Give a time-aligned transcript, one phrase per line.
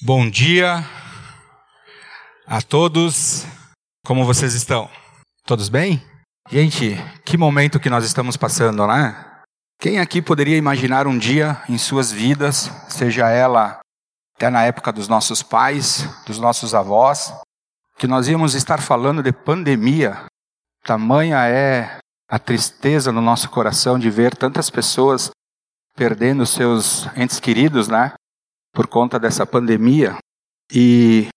[0.00, 0.84] Bom dia
[2.46, 3.44] a todos.
[4.06, 4.88] Como vocês estão?
[5.44, 6.00] Todos bem?
[6.48, 9.42] Gente, que momento que nós estamos passando, né?
[9.80, 13.80] Quem aqui poderia imaginar um dia em suas vidas, seja ela
[14.36, 17.34] até na época dos nossos pais, dos nossos avós,
[17.98, 20.26] que nós íamos estar falando de pandemia?
[20.84, 21.98] Tamanha é
[22.30, 25.32] a tristeza no nosso coração de ver tantas pessoas
[25.96, 28.12] perdendo seus entes queridos, né?
[28.72, 30.16] Por conta dessa pandemia.
[30.72, 31.28] E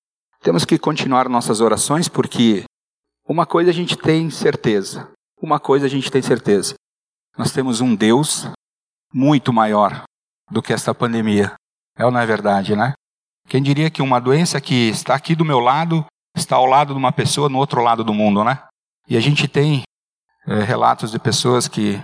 [0.41, 2.63] temos que continuar nossas orações porque
[3.27, 5.11] uma coisa a gente tem certeza.
[5.41, 6.75] Uma coisa a gente tem certeza.
[7.37, 8.47] Nós temos um Deus
[9.13, 10.03] muito maior
[10.49, 11.53] do que esta pandemia.
[11.97, 12.93] É ou não é verdade, né?
[13.47, 16.99] Quem diria que uma doença que está aqui do meu lado está ao lado de
[16.99, 18.63] uma pessoa no outro lado do mundo, né?
[19.07, 19.83] E a gente tem
[20.47, 22.01] é, relatos de pessoas que,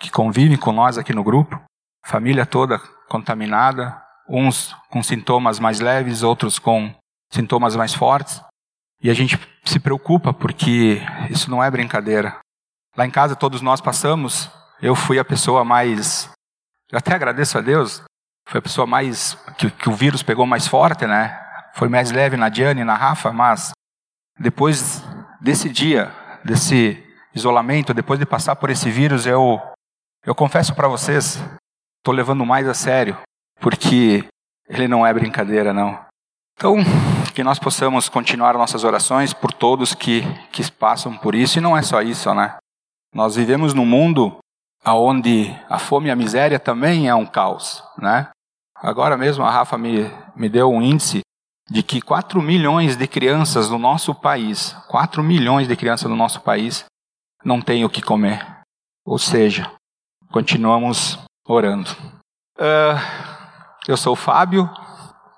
[0.00, 1.60] que convivem com nós aqui no grupo,
[2.04, 6.94] família toda contaminada, uns com sintomas mais leves, outros com
[7.32, 8.40] sintomas mais fortes.
[9.02, 12.38] E a gente se preocupa porque isso não é brincadeira.
[12.96, 14.50] Lá em casa todos nós passamos,
[14.82, 16.28] eu fui a pessoa mais.
[16.90, 18.02] Eu até agradeço a Deus,
[18.48, 19.34] foi a pessoa mais.
[19.56, 21.40] que, que o vírus pegou mais forte, né?
[21.74, 23.70] Foi mais leve na Diane na Rafa, mas
[24.38, 25.02] depois
[25.40, 26.12] desse dia,
[26.44, 27.04] desse
[27.34, 29.60] isolamento, depois de passar por esse vírus, eu,
[30.24, 31.38] eu confesso para vocês,
[31.98, 33.16] estou levando mais a sério
[33.60, 34.24] porque
[34.68, 35.98] ele não é brincadeira, não.
[36.56, 36.76] Então,
[37.34, 41.76] que nós possamos continuar nossas orações por todos que, que passam por isso, e não
[41.76, 42.56] é só isso, né?
[43.14, 44.38] Nós vivemos num mundo
[44.84, 48.30] onde a fome e a miséria também é um caos, né?
[48.74, 51.20] Agora mesmo a Rafa me, me deu um índice
[51.70, 56.40] de que 4 milhões de crianças no nosso país, 4 milhões de crianças no nosso
[56.40, 56.84] país,
[57.44, 58.44] não têm o que comer.
[59.04, 59.70] Ou seja,
[60.30, 61.90] continuamos orando.
[62.58, 63.37] Uh,
[63.88, 64.68] eu sou o Fábio,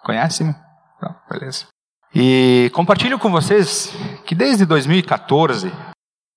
[0.03, 0.55] conhece-me?
[1.31, 1.67] beleza.
[2.13, 3.95] E compartilho com vocês
[4.27, 5.73] que desde 2014,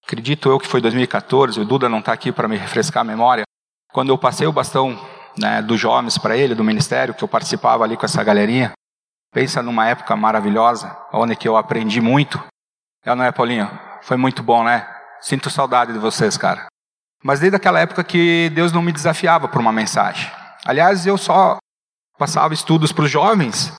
[0.06, 3.44] acredito eu que foi 2014, o Duda não está aqui para me refrescar a memória,
[3.92, 4.96] quando eu passei o bastão
[5.40, 8.72] né, dos jovens para ele, do ministério, que eu participava ali com essa galerinha.
[9.34, 12.44] Pensa numa época maravilhosa, onde que eu aprendi muito.
[13.04, 13.68] É não é, Paulinho?
[14.04, 14.88] Foi muito bom, né?
[15.20, 16.68] Sinto saudade de vocês, cara.
[17.24, 20.30] Mas desde aquela época que Deus não me desafiava por uma mensagem.
[20.64, 21.58] Aliás, eu só
[22.18, 23.74] passava estudos para os jovens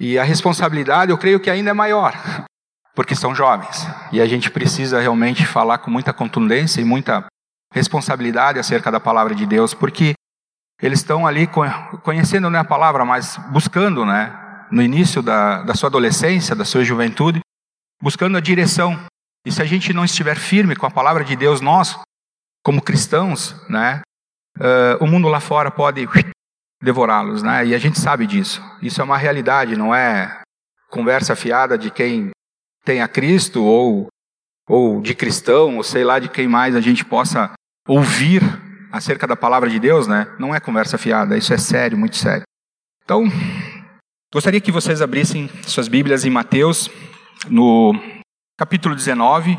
[0.00, 2.14] e a responsabilidade eu creio que ainda é maior,
[2.94, 7.26] porque são jovens e a gente precisa realmente falar com muita contundência e muita
[7.72, 10.14] responsabilidade acerca da palavra de Deus, porque
[10.80, 11.48] eles estão ali
[12.02, 16.64] conhecendo não é a palavra, mas buscando, né, no início da, da sua adolescência, da
[16.64, 17.40] sua juventude,
[18.02, 18.98] buscando a direção.
[19.46, 21.98] E se a gente não estiver firme com a palavra de Deus, nós,
[22.62, 24.02] como cristãos, né,
[24.58, 26.06] uh, o mundo lá fora pode
[26.82, 27.66] devorá-los, né?
[27.66, 28.62] E a gente sabe disso.
[28.82, 30.40] Isso é uma realidade, não é
[30.90, 32.30] conversa fiada de quem
[32.84, 34.08] tem a Cristo ou
[34.68, 37.52] ou de cristão, ou sei lá de quem mais a gente possa
[37.86, 38.42] ouvir
[38.90, 40.26] acerca da palavra de Deus, né?
[40.38, 42.42] Não é conversa fiada, isso é sério, muito sério.
[43.04, 43.24] Então,
[44.32, 46.90] gostaria que vocês abrissem suas Bíblias em Mateus,
[47.48, 47.94] no
[48.58, 49.56] capítulo 19,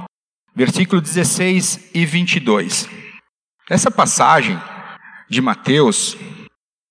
[0.53, 2.89] versículo 16 e 22.
[3.69, 4.59] Essa passagem
[5.29, 6.17] de Mateus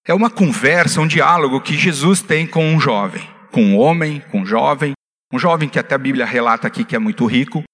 [0.06, 4.42] é uma conversa, um diálogo que Jesus tem com um jovem, com um homem, com
[4.42, 4.92] um jovem,
[5.32, 7.64] um jovem que até a Bíblia relata aqui que é muito rico.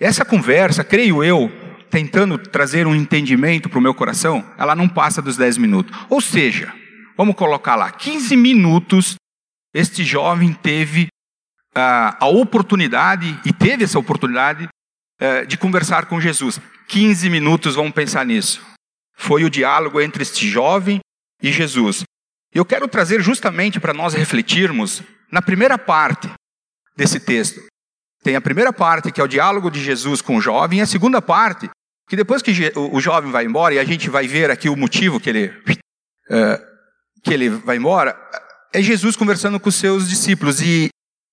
[0.00, 1.50] Essa conversa, creio eu,
[1.90, 5.94] tentando trazer um entendimento para o meu coração, ela não passa dos 10 minutos.
[6.08, 6.72] Ou seja,
[7.14, 9.16] vamos colocar lá, 15 minutos,
[9.74, 11.08] este jovem teve
[11.76, 14.66] uh, a oportunidade, e teve essa oportunidade,
[15.20, 16.58] uh, de conversar com Jesus.
[16.88, 18.64] 15 minutos, vamos pensar nisso.
[19.14, 21.00] Foi o diálogo entre este jovem
[21.42, 22.02] e Jesus.
[22.52, 26.30] Eu quero trazer justamente para nós refletirmos na primeira parte
[26.96, 27.60] desse texto.
[28.22, 30.86] Tem a primeira parte, que é o diálogo de Jesus com o jovem, e a
[30.86, 31.68] segunda parte,
[32.08, 35.20] que depois que o jovem vai embora, e a gente vai ver aqui o motivo
[35.20, 36.58] que ele, uh,
[37.22, 38.16] que ele vai embora,
[38.72, 40.60] é Jesus conversando com os seus discípulos.
[40.60, 40.88] E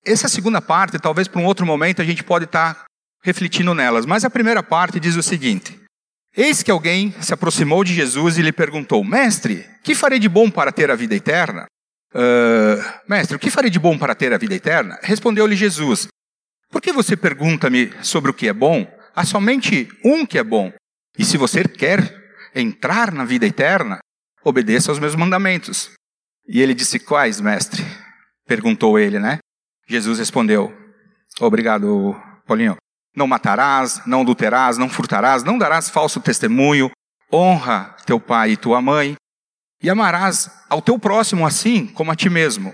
[0.05, 2.85] essa segunda parte, talvez para um outro momento, a gente pode estar
[3.23, 4.05] refletindo nelas.
[4.05, 5.79] Mas a primeira parte diz o seguinte:
[6.35, 10.49] Eis que alguém se aproximou de Jesus e lhe perguntou: Mestre, que farei de bom
[10.49, 11.65] para ter a vida eterna?
[12.13, 14.97] Uh, mestre, o que farei de bom para ter a vida eterna?
[15.03, 16.07] Respondeu-lhe Jesus:
[16.71, 18.87] Por que você pergunta-me sobre o que é bom?
[19.15, 20.73] Há somente um que é bom.
[21.17, 21.99] E se você quer
[22.55, 23.99] entrar na vida eterna,
[24.43, 25.91] obedeça aos meus mandamentos.
[26.47, 27.85] E ele disse: Quais, mestre?
[28.47, 29.37] Perguntou ele, né?
[29.87, 30.73] Jesus respondeu:
[31.39, 32.75] Obrigado, Paulinho.
[33.15, 36.91] Não matarás, não adulterás, não furtarás, não darás falso testemunho,
[37.31, 39.15] honra teu pai e tua mãe,
[39.81, 42.73] e amarás ao teu próximo assim como a ti mesmo.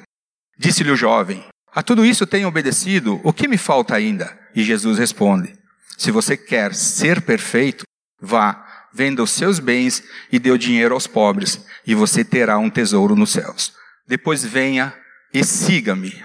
[0.58, 1.44] Disse-lhe o jovem:
[1.74, 4.38] A tudo isso tenho obedecido, o que me falta ainda?
[4.56, 5.54] E Jesus responde:
[5.98, 7.84] Se você quer ser perfeito,
[8.22, 12.70] vá, venda os seus bens e dê o dinheiro aos pobres, e você terá um
[12.70, 13.74] tesouro nos céus.
[14.08, 14.94] Depois venha
[15.34, 16.24] e siga-me.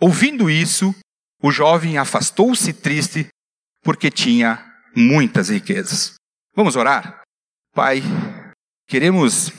[0.00, 0.94] Ouvindo isso,
[1.42, 3.26] o jovem afastou-se triste,
[3.82, 4.64] porque tinha
[4.94, 6.14] muitas riquezas.
[6.54, 7.22] Vamos orar?
[7.74, 8.02] Pai,
[8.86, 9.52] queremos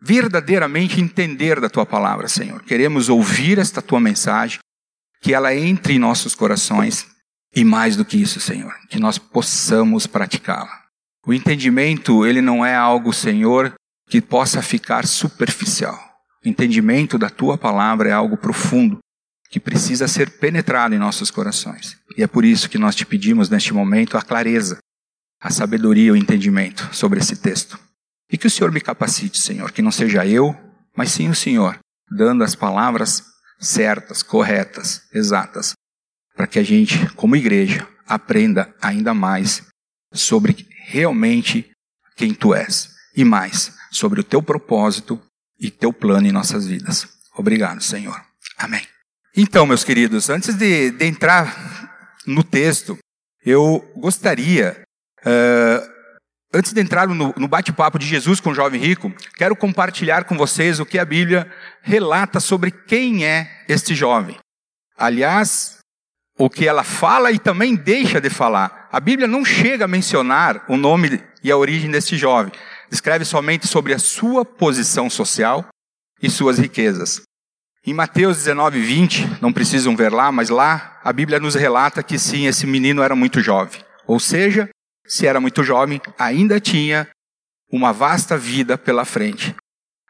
[0.00, 2.62] verdadeiramente entender da tua palavra, Senhor.
[2.62, 4.60] Queremos ouvir esta tua mensagem,
[5.20, 7.06] que ela entre em nossos corações
[7.54, 10.84] e mais do que isso, Senhor, que nós possamos praticá-la.
[11.26, 13.74] O entendimento, ele não é algo, Senhor,
[14.08, 15.98] que possa ficar superficial.
[16.44, 18.98] O entendimento da tua palavra é algo profundo,
[19.50, 21.96] que precisa ser penetrado em nossos corações.
[22.16, 24.78] E é por isso que nós te pedimos neste momento a clareza,
[25.40, 27.78] a sabedoria, o entendimento sobre esse texto.
[28.30, 30.54] E que o Senhor me capacite, Senhor, que não seja eu,
[30.96, 31.78] mas sim o Senhor,
[32.10, 33.24] dando as palavras
[33.58, 35.72] certas, corretas, exatas,
[36.36, 39.62] para que a gente, como igreja, aprenda ainda mais
[40.12, 41.70] sobre realmente
[42.16, 45.20] quem tu és e mais sobre o teu propósito
[45.58, 47.08] e teu plano em nossas vidas.
[47.34, 48.20] Obrigado, Senhor.
[48.56, 48.97] Amém.
[49.36, 52.98] Então, meus queridos, antes de, de entrar no texto,
[53.44, 54.82] eu gostaria
[55.20, 55.98] uh,
[56.52, 60.34] Antes de entrar no, no bate-papo de Jesus com o jovem rico, quero compartilhar com
[60.34, 61.50] vocês o que a Bíblia
[61.82, 64.36] relata sobre quem é este jovem.
[64.96, 65.76] Aliás,
[66.38, 68.88] o que ela fala e também deixa de falar.
[68.90, 72.50] A Bíblia não chega a mencionar o nome e a origem deste jovem.
[72.88, 75.66] Descreve somente sobre a sua posição social
[76.22, 77.20] e suas riquezas.
[77.88, 82.18] Em Mateus 19, 20, não precisam ver lá, mas lá a Bíblia nos relata que
[82.18, 83.80] sim, esse menino era muito jovem.
[84.06, 84.68] Ou seja,
[85.06, 87.08] se era muito jovem, ainda tinha
[87.72, 89.56] uma vasta vida pela frente.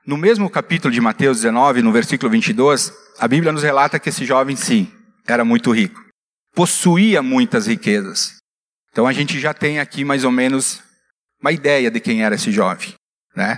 [0.04, 4.24] No mesmo capítulo de Mateus 19, no versículo 22, a Bíblia nos relata que esse
[4.24, 4.92] jovem, sim,
[5.24, 6.04] era muito rico.
[6.56, 8.38] Possuía muitas riquezas.
[8.90, 10.82] Então a gente já tem aqui mais ou menos
[11.40, 12.92] uma ideia de quem era esse jovem,
[13.36, 13.56] né?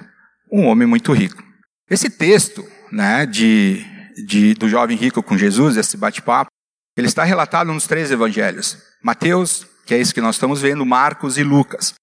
[0.52, 1.42] Um homem muito rico.
[1.88, 2.62] Esse texto,
[2.92, 3.84] né, de,
[4.16, 6.50] de do jovem rico com Jesus, esse bate-papo,
[6.96, 11.38] ele está relatado nos três evangelhos: Mateus, que é isso que nós estamos vendo, Marcos
[11.38, 11.94] e Lucas.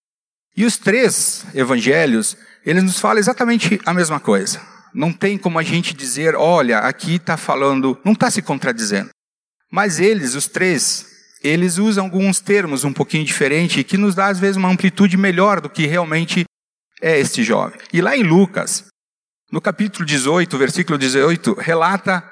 [0.56, 4.60] E os três evangelhos, eles nos falam exatamente a mesma coisa.
[4.94, 9.10] Não tem como a gente dizer, olha, aqui está falando, não está se contradizendo.
[9.72, 11.06] Mas eles, os três,
[11.44, 15.62] eles usam alguns termos um pouquinho diferentes que nos dá às vezes uma amplitude melhor
[15.62, 16.46] do que realmente
[17.02, 17.80] é este jovem.
[17.94, 18.86] E lá em Lucas,
[19.52, 22.24] no capítulo 18, versículo 18, relata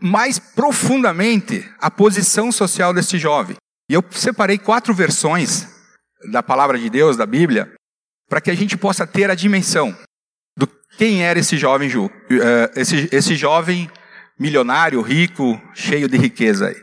[0.00, 3.56] mais profundamente a posição social deste jovem.
[3.88, 5.66] E eu separei quatro versões
[6.30, 7.72] da palavra de Deus, da Bíblia,
[8.28, 9.96] para que a gente possa ter a dimensão
[10.56, 13.90] do quem era esse jovem eh, esse, esse jovem
[14.38, 16.74] milionário, rico, cheio de riqueza.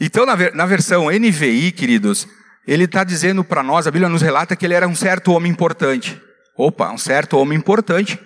[0.00, 2.26] Então, na, na versão NVI, queridos,
[2.66, 5.52] ele está dizendo para nós, a Bíblia nos relata que ele era um certo homem
[5.52, 6.20] importante.
[6.56, 8.18] Opa, um certo homem importante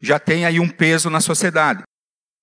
[0.00, 1.82] já tem aí um peso na sociedade.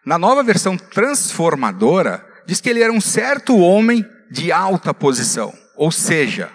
[0.06, 5.54] Na nova versão transformadora, diz que ele era um certo homem de alta posição.
[5.76, 6.52] Ou seja,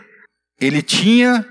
[0.61, 1.44] ele tinha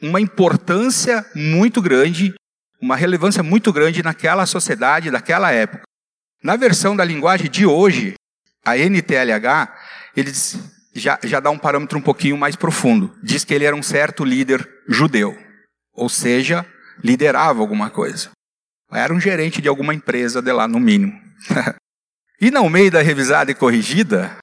[0.00, 2.34] uma importância muito grande,
[2.80, 5.82] uma relevância muito grande naquela sociedade daquela época.
[6.42, 8.14] Na versão da linguagem de hoje,
[8.64, 9.72] a NTLH,
[10.16, 10.32] ele
[10.94, 13.16] já, já dá um parâmetro um pouquinho mais profundo.
[13.22, 15.36] Diz que ele era um certo líder judeu.
[15.92, 16.66] Ou seja,
[17.02, 18.30] liderava alguma coisa.
[18.92, 21.18] Era um gerente de alguma empresa de lá, no mínimo.
[22.40, 24.36] e meio da revisada e corrigida,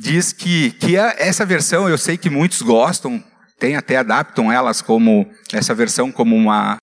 [0.00, 3.22] diz que, que é essa versão, eu sei que muitos gostam,
[3.58, 6.76] tem até adaptam elas como, essa versão como uma,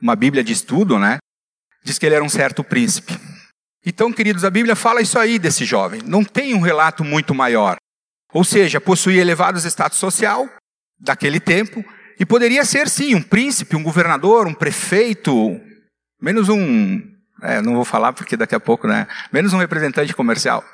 [0.00, 1.18] uma Bíblia de estudo, né?
[1.84, 3.16] Diz que ele era um certo príncipe.
[3.84, 6.02] Então, queridos, a Bíblia fala isso aí desse jovem.
[6.04, 7.76] Não tem um relato muito maior.
[8.32, 10.48] Ou seja, possuía elevados status social
[10.98, 11.84] daquele tempo
[12.18, 15.60] e poderia ser, sim, um príncipe, um governador, um prefeito,
[16.26, 17.00] menos um.
[17.40, 19.06] É, não vou falar porque daqui a pouco, né?
[19.32, 20.64] Menos um representante comercial.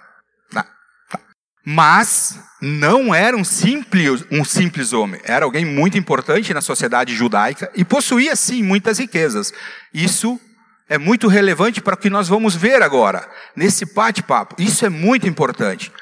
[1.64, 7.70] Mas não era um simples, um simples homem, era alguém muito importante na sociedade judaica
[7.76, 9.52] e possuía sim muitas riquezas.
[9.94, 10.40] Isso
[10.88, 14.56] é muito relevante para o que nós vamos ver agora, nesse bate-papo.
[14.60, 15.92] Isso é muito importante.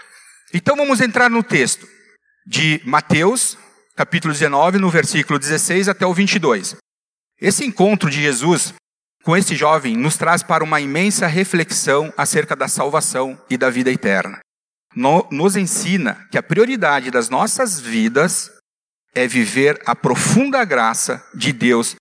[0.55, 1.87] Então vamos entrar no texto
[2.47, 3.59] de Mateus,
[3.95, 6.77] capítulo 19, no versículo 16 até o 22.
[7.39, 8.73] Esse encontro de Jesus
[9.23, 13.91] com esse jovem nos traz para uma imensa reflexão acerca da salvação e da vida
[13.91, 14.41] eterna
[14.95, 18.51] no, nos ensina que a prioridade das nossas vidas
[19.15, 21.97] é viver a profunda graça de Deus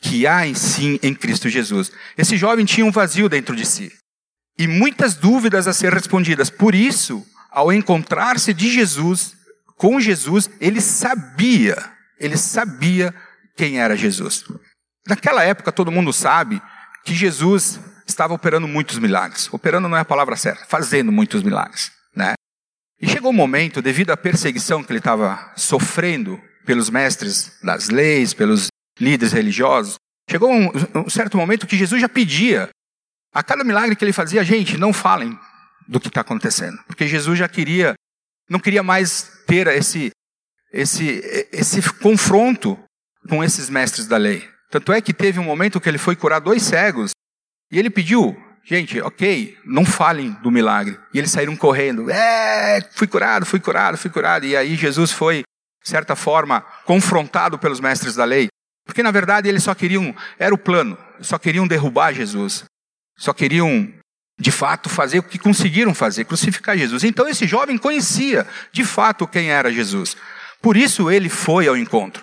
[0.00, 1.92] que há em si em Cristo Jesus.
[2.16, 3.92] Esse jovem tinha um vazio dentro de si.
[4.58, 6.50] e muitas dúvidas a ser respondidas.
[6.50, 9.34] Por isso, ao encontrar-se de Jesus,
[9.76, 11.76] com Jesus, ele sabia,
[12.18, 13.14] ele sabia
[13.56, 14.44] quem era Jesus.
[15.06, 16.62] Naquela época, todo mundo sabe
[17.04, 19.52] que Jesus estava operando muitos milagres.
[19.52, 21.90] Operando não é a palavra certa, fazendo muitos milagres.
[22.14, 22.34] Né?
[23.00, 28.32] E chegou um momento, devido à perseguição que ele estava sofrendo pelos mestres das leis,
[28.32, 28.68] pelos
[29.00, 29.96] líderes religiosos,
[30.30, 32.68] chegou um, um certo momento que Jesus já pedia
[33.34, 35.36] a cada milagre que ele fazia, gente, não falem
[35.88, 37.94] do que está acontecendo, porque Jesus já queria,
[38.48, 40.10] não queria mais ter esse,
[40.72, 42.78] esse, esse confronto
[43.28, 44.48] com esses mestres da lei.
[44.72, 47.10] Tanto é que teve um momento que ele foi curar dois cegos
[47.70, 50.98] e ele pediu, gente, ok, não falem do milagre.
[51.12, 54.46] E eles saíram correndo, é, fui curado, fui curado, fui curado.
[54.46, 55.42] E aí Jesus foi,
[55.84, 58.48] de certa forma, confrontado pelos mestres da lei.
[58.86, 62.64] Porque na verdade eles só queriam, era o plano, só queriam derrubar Jesus.
[63.18, 63.92] Só queriam,
[64.40, 67.04] de fato, fazer o que conseguiram fazer, crucificar Jesus.
[67.04, 70.16] Então esse jovem conhecia, de fato, quem era Jesus.
[70.62, 72.22] Por isso ele foi ao encontro.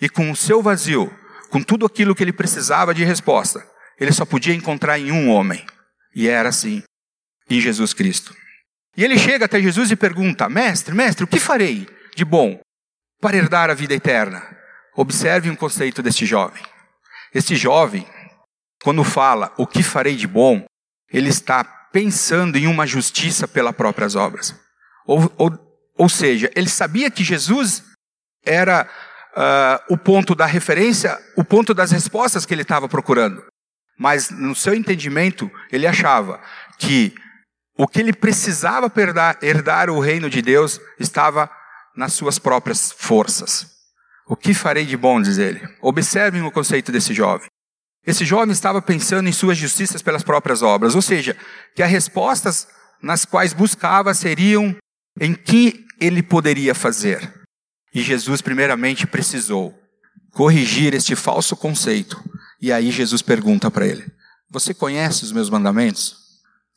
[0.00, 1.08] E com o seu vazio,
[1.54, 3.64] com tudo aquilo que ele precisava de resposta,
[4.00, 5.64] ele só podia encontrar em um homem.
[6.12, 6.82] E era assim,
[7.48, 8.34] em Jesus Cristo.
[8.96, 12.58] E ele chega até Jesus e pergunta: Mestre, mestre, o que farei de bom
[13.20, 14.44] para herdar a vida eterna?
[14.96, 16.60] Observe um conceito deste jovem.
[17.32, 18.04] Este jovem,
[18.82, 20.64] quando fala o que farei de bom,
[21.08, 24.56] ele está pensando em uma justiça pelas próprias obras.
[25.06, 25.52] Ou, ou,
[25.96, 27.84] ou seja, ele sabia que Jesus
[28.44, 28.90] era
[29.36, 33.44] uh, o ponto da referência, o ponto das respostas que ele estava procurando.
[33.98, 36.40] Mas no seu entendimento, ele achava
[36.78, 37.14] que
[37.76, 41.50] o que ele precisava herdar, herdar o reino de Deus estava
[41.96, 43.72] nas suas próprias forças.
[44.26, 45.60] O que farei de bom, diz ele.
[45.82, 47.48] Observem o conceito desse jovem.
[48.06, 51.36] Esse jovem estava pensando em suas justiças pelas próprias obras, ou seja,
[51.74, 52.68] que as respostas
[53.02, 54.76] nas quais buscava seriam
[55.20, 57.43] em que ele poderia fazer.
[57.94, 59.78] E Jesus, primeiramente, precisou
[60.32, 62.20] corrigir este falso conceito
[62.64, 64.10] e aí Jesus pergunta para ele:
[64.48, 66.16] Você conhece os meus mandamentos?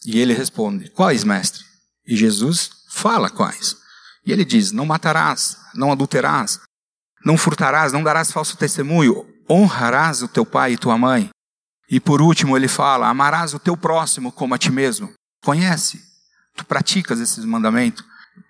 [0.05, 1.63] E ele responde: Quais, mestre?
[2.05, 3.77] E Jesus fala quais.
[4.25, 6.59] E ele diz: Não matarás, não adulterarás,
[7.23, 11.29] não furtarás, não darás falso testemunho, honrarás o teu pai e tua mãe.
[11.89, 15.13] E por último ele fala: Amarás o teu próximo como a ti mesmo.
[15.41, 16.01] Conhece?
[16.53, 18.03] Tu praticas esses mandamentos?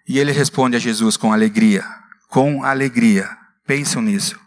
[0.08, 1.86] E ele responde a Jesus com alegria.
[2.28, 3.30] Com alegria.
[3.66, 4.40] Pensam nisso.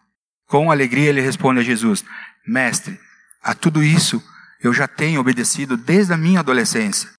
[0.47, 2.05] Com alegria ele responde a Jesus:
[2.47, 2.99] Mestre,
[3.43, 4.23] a tudo isso
[4.61, 7.11] eu já tenho obedecido desde a minha adolescência.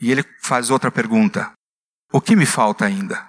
[0.00, 1.52] E ele faz outra pergunta:
[2.12, 3.26] O que me falta ainda?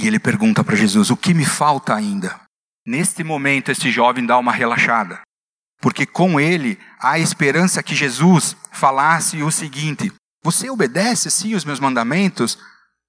[0.00, 2.40] E ele pergunta para Jesus: O que me falta ainda?
[2.86, 5.20] Neste momento, este jovem dá uma relaxada,
[5.80, 10.12] porque com ele há esperança que Jesus falasse o seguinte:
[10.42, 12.58] Você obedece sim os meus mandamentos?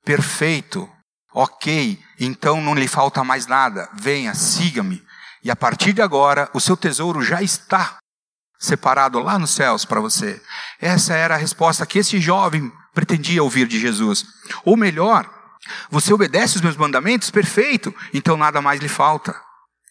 [0.05, 0.89] Perfeito.
[1.33, 3.89] Ok, então não lhe falta mais nada.
[3.93, 5.03] Venha, siga-me.
[5.43, 7.97] E a partir de agora, o seu tesouro já está
[8.59, 10.41] separado lá nos céus para você.
[10.79, 14.25] Essa era a resposta que esse jovem pretendia ouvir de Jesus.
[14.63, 15.29] Ou melhor,
[15.89, 17.29] você obedece os meus mandamentos?
[17.29, 19.35] Perfeito, então nada mais lhe falta.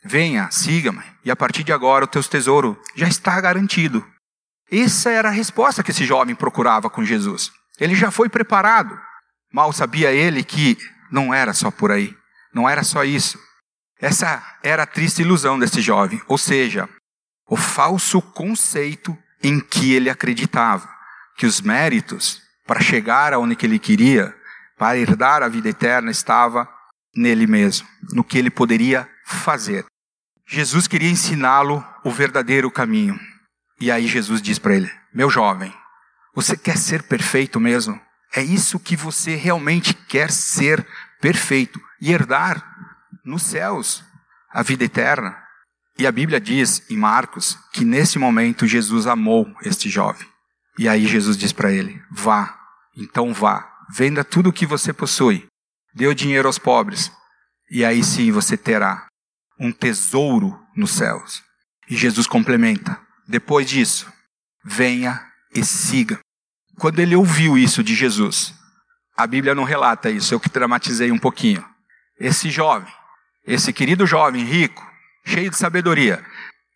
[0.04, 4.04] Venha, siga-me, e a partir de agora o teu tesouro já está garantido.
[4.70, 7.52] Essa era a resposta que esse jovem procurava com Jesus.
[7.78, 8.98] Ele já foi preparado.
[9.52, 10.78] Mal sabia ele que
[11.12, 12.16] não era só por aí,
[12.52, 13.38] não era só isso.
[14.00, 16.88] Essa era a triste ilusão desse jovem, ou seja,
[17.46, 20.88] o falso conceito em que ele acreditava,
[21.36, 24.34] que os méritos para chegar aonde ele queria,
[24.78, 26.68] para herdar a vida eterna, estava
[27.14, 29.84] nele mesmo, no que ele poderia fazer.
[30.46, 33.18] Jesus queria ensiná-lo o verdadeiro caminho.
[33.80, 35.72] E aí Jesus diz para ele: Meu jovem,
[36.34, 38.00] você quer ser perfeito mesmo?
[38.34, 40.86] É isso que você realmente quer ser
[41.22, 42.62] perfeito e herdar
[43.24, 44.04] nos céus
[44.50, 45.38] a vida eterna.
[45.96, 50.26] E a Bíblia diz em Marcos que nesse momento Jesus amou este jovem.
[50.76, 52.58] E aí Jesus diz para ele: Vá,
[52.96, 55.46] então vá, venda tudo o que você possui,
[55.94, 57.12] dê o dinheiro aos pobres,
[57.70, 59.06] e aí sim você terá
[59.60, 61.42] um tesouro nos céus.
[61.88, 62.98] E Jesus complementa:
[63.28, 64.10] Depois disso,
[64.64, 65.24] venha
[65.54, 66.18] e siga.
[66.78, 68.54] Quando ele ouviu isso de Jesus,
[69.16, 71.64] a Bíblia não relata isso, eu que dramatizei um pouquinho.
[72.18, 72.92] Esse jovem,
[73.46, 74.82] esse querido jovem rico,
[75.26, 76.24] cheio de sabedoria,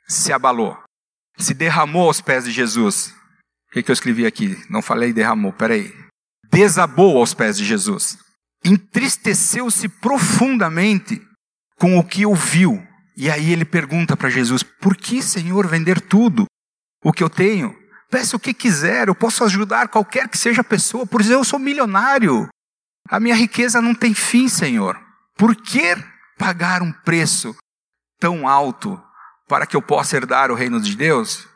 [0.08, 0.78] se abalou,
[1.36, 3.14] se derramou aos pés de Jesus.
[3.68, 4.56] O que, que eu escrevi aqui?
[4.70, 5.92] Não falei derramou, peraí.
[6.50, 8.18] Desabou aos pés de Jesus.
[8.64, 11.20] Entristeceu-se profundamente
[11.76, 12.82] com o que ouviu.
[13.16, 16.46] E aí ele pergunta para Jesus: Por que, Senhor, vender tudo
[17.02, 17.76] o que eu tenho
[18.10, 21.44] Peça o que quiser, eu posso ajudar qualquer que seja a pessoa, por exemplo, eu
[21.44, 22.48] sou milionário.
[23.08, 24.98] A minha riqueza não tem fim, Senhor.
[25.36, 25.96] Por que
[26.38, 27.54] pagar um preço
[28.18, 29.00] tão alto
[29.48, 31.48] para que eu possa herdar o reino de Deus?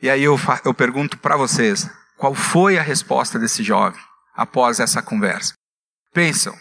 [0.00, 4.00] E aí eu, eu pergunto para vocês: qual foi a resposta desse jovem
[4.34, 5.54] após essa conversa?
[6.12, 6.56] Pensam,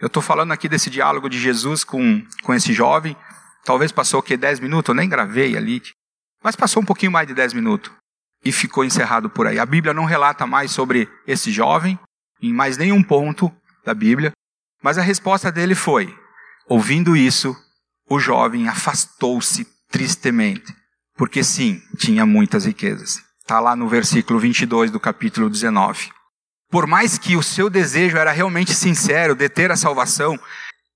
[0.00, 3.16] eu estou falando aqui desse diálogo de Jesus com, com esse jovem.
[3.64, 4.36] Talvez passou o quê?
[4.36, 4.88] 10 minutos?
[4.88, 5.82] Eu nem gravei ali.
[6.42, 7.92] Mas passou um pouquinho mais de 10 minutos.
[8.44, 9.58] E ficou encerrado por aí.
[9.58, 11.98] A Bíblia não relata mais sobre esse jovem,
[12.40, 13.52] em mais nenhum ponto
[13.84, 14.32] da Bíblia.
[14.82, 16.14] Mas a resposta dele foi:
[16.68, 17.56] ouvindo isso,
[18.08, 20.74] o jovem afastou-se tristemente.
[21.16, 23.22] Porque sim, tinha muitas riquezas.
[23.40, 26.10] Está lá no versículo 22 do capítulo 19.
[26.70, 30.40] Por mais que o seu desejo era realmente sincero de ter a salvação,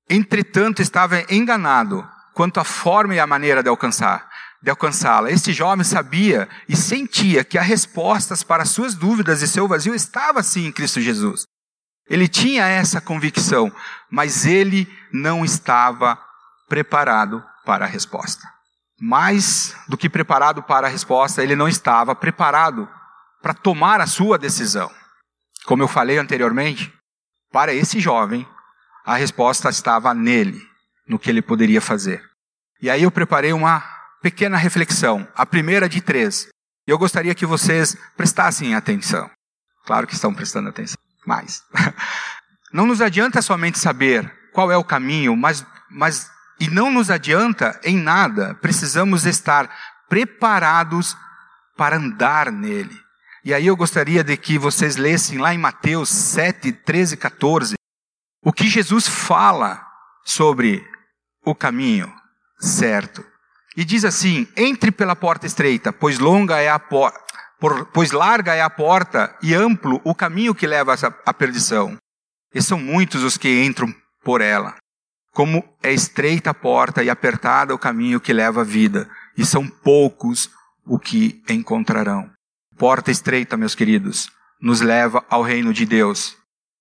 [0.09, 4.27] entretanto estava enganado quanto à forma e à maneira de alcançar,
[4.67, 5.31] de alcançá-la.
[5.31, 10.43] Este jovem sabia e sentia que as respostas para suas dúvidas e seu vazio estava
[10.43, 11.45] sim em Cristo Jesus.
[12.11, 13.73] Ele tinha essa convicção,
[14.11, 16.19] mas ele não estava
[16.69, 18.43] preparado para a resposta.
[19.01, 22.89] Mais do que preparado para a resposta, ele não estava preparado
[23.41, 24.91] para tomar a sua decisão.
[25.65, 26.93] Como eu falei anteriormente,
[27.53, 28.45] para esse jovem,
[29.05, 30.61] a resposta estava nele,
[31.07, 32.21] no que ele poderia fazer.
[32.83, 36.49] E aí eu preparei uma pequena reflexão, a primeira de três.
[36.87, 39.31] E eu gostaria que vocês prestassem atenção.
[39.85, 41.63] Claro que estão prestando atenção, mas.
[42.73, 47.79] Não nos adianta somente saber qual é o caminho, mas, mas e não nos adianta
[47.85, 49.71] em nada, precisamos estar
[50.09, 51.17] preparados
[51.77, 52.99] para andar nele.
[53.45, 57.75] E aí eu gostaria de que vocês lessem lá em Mateus 7, 13 e 14,
[58.43, 59.87] o que Jesus fala
[60.25, 60.85] sobre
[61.45, 62.13] o caminho
[62.59, 63.25] certo.
[63.77, 67.21] E diz assim: entre pela porta estreita, pois longa é a porta,
[67.93, 70.95] pois larga é a porta e amplo o caminho que leva
[71.27, 71.97] à perdição.
[72.55, 74.77] E são muitos os que entram por ela.
[75.33, 79.69] Como é estreita a porta e apertada o caminho que leva à vida, e são
[79.69, 80.51] poucos
[80.87, 82.31] o que encontrarão.
[82.79, 86.35] Porta estreita, meus queridos, nos leva ao reino de Deus.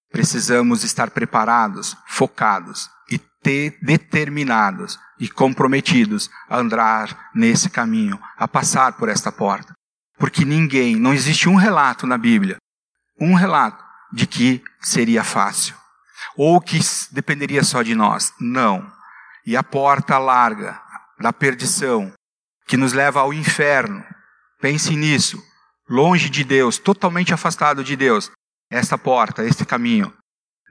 [0.10, 8.94] Precisamos estar preparados, focados e ter, determinados e comprometidos a andar nesse caminho, a passar
[8.94, 9.74] por esta porta.
[10.18, 12.58] Porque ninguém, não existe um relato na Bíblia,
[13.20, 15.76] um relato de que seria fácil
[16.38, 16.80] ou que
[17.12, 18.34] dependeria só de nós.
[18.40, 18.92] Não.
[19.46, 20.82] E a porta larga
[21.20, 22.12] da perdição,
[22.68, 24.04] que nos leva ao inferno,
[24.60, 25.42] pense nisso
[25.88, 28.32] longe de Deus, totalmente afastado de Deus,
[28.72, 30.12] esta porta, este caminho,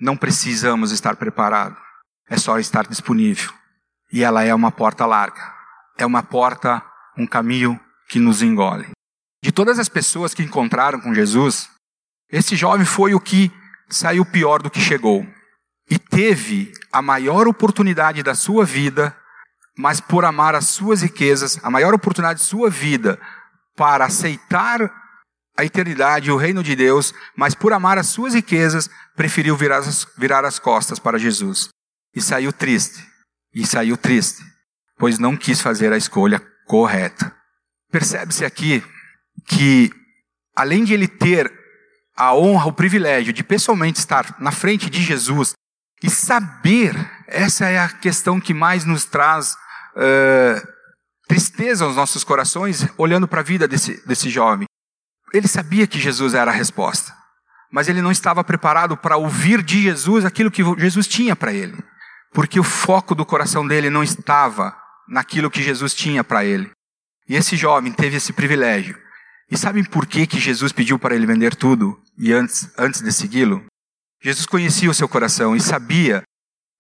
[0.01, 1.79] não precisamos estar preparados.
[2.29, 3.53] É só estar disponível.
[4.13, 5.41] E ela é uma porta larga.
[5.97, 6.83] É uma porta,
[7.17, 8.89] um caminho que nos engole.
[9.43, 11.69] De todas as pessoas que encontraram com Jesus,
[12.31, 13.53] esse jovem foi o que
[13.89, 15.27] saiu pior do que chegou.
[15.91, 19.17] E teve a maior oportunidade da sua vida,
[19.77, 23.21] mas por amar as suas riquezas, a maior oportunidade de sua vida
[23.77, 24.81] para aceitar
[25.57, 29.79] a eternidade e o reino de Deus, mas por amar as suas riquezas, preferiu virar
[29.79, 31.69] as, virar as costas para Jesus.
[32.15, 33.14] E saiu triste.
[33.55, 34.43] E saiu triste,
[34.99, 37.35] pois não quis fazer a escolha correta.
[37.91, 38.83] Percebe-se aqui
[39.47, 39.93] que,
[40.57, 41.53] além de ele ter
[42.17, 45.53] a honra, o privilégio de pessoalmente estar na frente de Jesus
[46.03, 46.95] e saber,
[47.27, 49.55] essa é a questão que mais nos traz
[49.97, 50.75] uh,
[51.27, 54.67] tristeza aos nossos corações, olhando para a vida desse, desse jovem.
[55.33, 57.13] Ele sabia que Jesus era a resposta,
[57.73, 61.83] mas ele não estava preparado para ouvir de Jesus aquilo que Jesus tinha para ele,
[62.35, 64.77] porque o foco do coração dele não estava
[65.09, 66.69] naquilo que Jesus tinha para ele.
[67.29, 68.99] E esse jovem teve esse privilégio.
[69.49, 73.13] E sabem por que, que Jesus pediu para ele vender tudo e antes, antes de
[73.13, 73.65] segui-lo?
[74.21, 76.23] Jesus conhecia o seu coração e sabia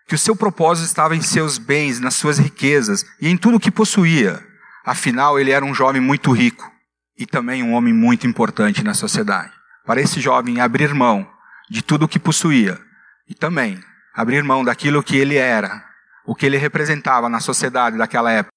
[0.08, 3.60] que o seu propósito estava em seus bens, nas suas riquezas e em tudo o
[3.60, 4.44] que possuía.
[4.84, 6.68] Afinal, ele era um jovem muito rico
[7.16, 9.52] e também um homem muito importante na sociedade.
[9.86, 11.30] Para esse jovem abrir mão
[11.70, 12.80] de tudo o que possuía
[13.28, 13.80] e também
[14.14, 15.84] abrir mão daquilo que ele era,
[16.24, 18.52] o que ele representava na sociedade daquela época,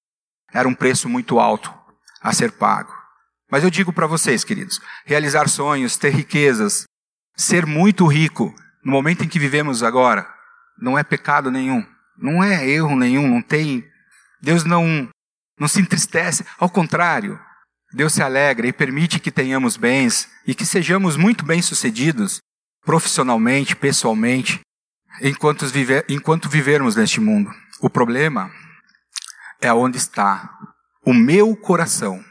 [0.52, 1.74] era um preço muito alto
[2.22, 2.92] a ser pago.
[3.50, 6.84] Mas eu digo para vocês, queridos, realizar sonhos, ter riquezas,
[7.36, 10.26] ser muito rico no momento em que vivemos agora,
[10.80, 11.84] não é pecado nenhum,
[12.16, 13.84] não é erro nenhum, não tem.
[14.40, 15.08] Deus não
[15.58, 17.38] não se entristece, ao contrário,
[17.92, 22.38] Deus se alegra e permite que tenhamos bens e que sejamos muito bem-sucedidos
[22.84, 24.60] profissionalmente, pessoalmente,
[25.22, 27.50] enquanto, viver, enquanto vivermos neste mundo.
[27.80, 28.50] O problema
[29.60, 30.50] é onde está
[31.04, 32.24] o meu coração,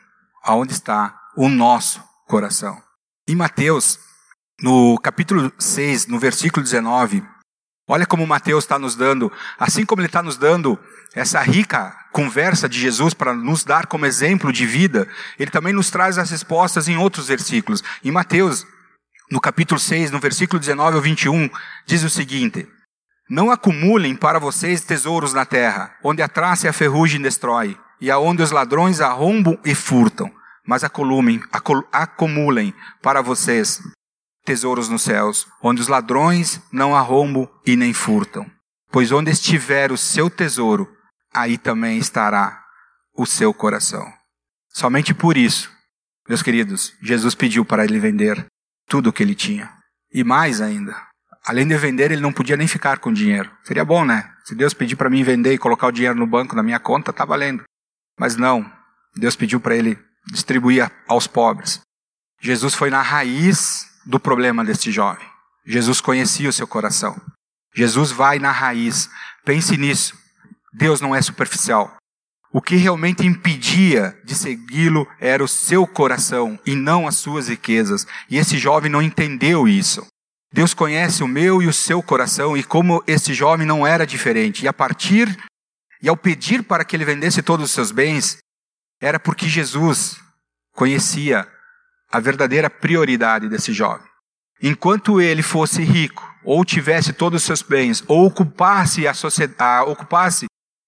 [0.44, 2.82] aonde está o nosso coração.
[3.28, 4.00] Em Mateus,
[4.62, 7.24] no capítulo 6, no versículo 19,
[7.88, 10.80] olha como Mateus está nos dando, assim como ele está nos dando
[11.16, 15.90] essa rica conversa de Jesus para nos dar como exemplo de vida, ele também nos
[15.90, 17.84] traz as respostas em outros versículos.
[18.04, 18.66] Em Mateus,
[19.32, 21.50] no capítulo 6, no versículo 19 ao 21,
[21.86, 22.68] diz o seguinte:
[23.30, 28.10] Não acumulem para vocês tesouros na terra, onde a traça e a ferrugem destrói, e
[28.10, 30.32] aonde os ladrões arrombam e furtam,
[30.66, 31.42] mas acumulem,
[31.92, 33.82] acumulem para vocês
[34.46, 38.50] tesouros nos céus, onde os ladrões não arrombam e nem furtam.
[38.90, 40.88] Pois onde estiver o seu tesouro,
[41.34, 42.64] aí também estará
[43.14, 44.06] o seu coração.
[44.70, 45.70] Somente por isso,
[46.30, 48.46] meus queridos, Jesus pediu para ele vender
[48.88, 49.74] tudo o que ele tinha.
[50.14, 50.96] E mais ainda,
[51.48, 53.50] além de vender, ele não podia nem ficar com dinheiro.
[53.64, 54.30] Seria bom, né?
[54.44, 57.14] Se Deus pedir para mim vender e colocar o dinheiro no banco na minha conta,
[57.14, 57.64] tá valendo.
[58.20, 58.70] Mas não.
[59.16, 59.98] Deus pediu para ele
[60.32, 61.80] distribuir aos pobres.
[62.42, 65.26] Jesus foi na raiz do problema deste jovem.
[65.66, 67.20] Jesus conhecia o seu coração.
[67.74, 69.10] Jesus vai na raiz.
[69.46, 70.18] Pense nisso.
[70.74, 71.96] Deus não é superficial.
[72.52, 78.06] O que realmente impedia de segui-lo era o seu coração e não as suas riquezas.
[78.30, 80.06] E esse jovem não entendeu isso.
[80.52, 84.64] Deus conhece o meu e o seu coração e como esse jovem não era diferente.
[84.64, 85.38] E a partir
[86.02, 88.38] e ao pedir para que ele vendesse todos os seus bens,
[89.02, 90.20] era porque Jesus
[90.74, 91.48] conhecia
[92.12, 94.08] a verdadeira prioridade desse jovem.
[94.62, 99.14] Enquanto ele fosse rico, ou tivesse todos os seus bens, ou ocupasse a,
[99.60, 100.46] a, ocupasse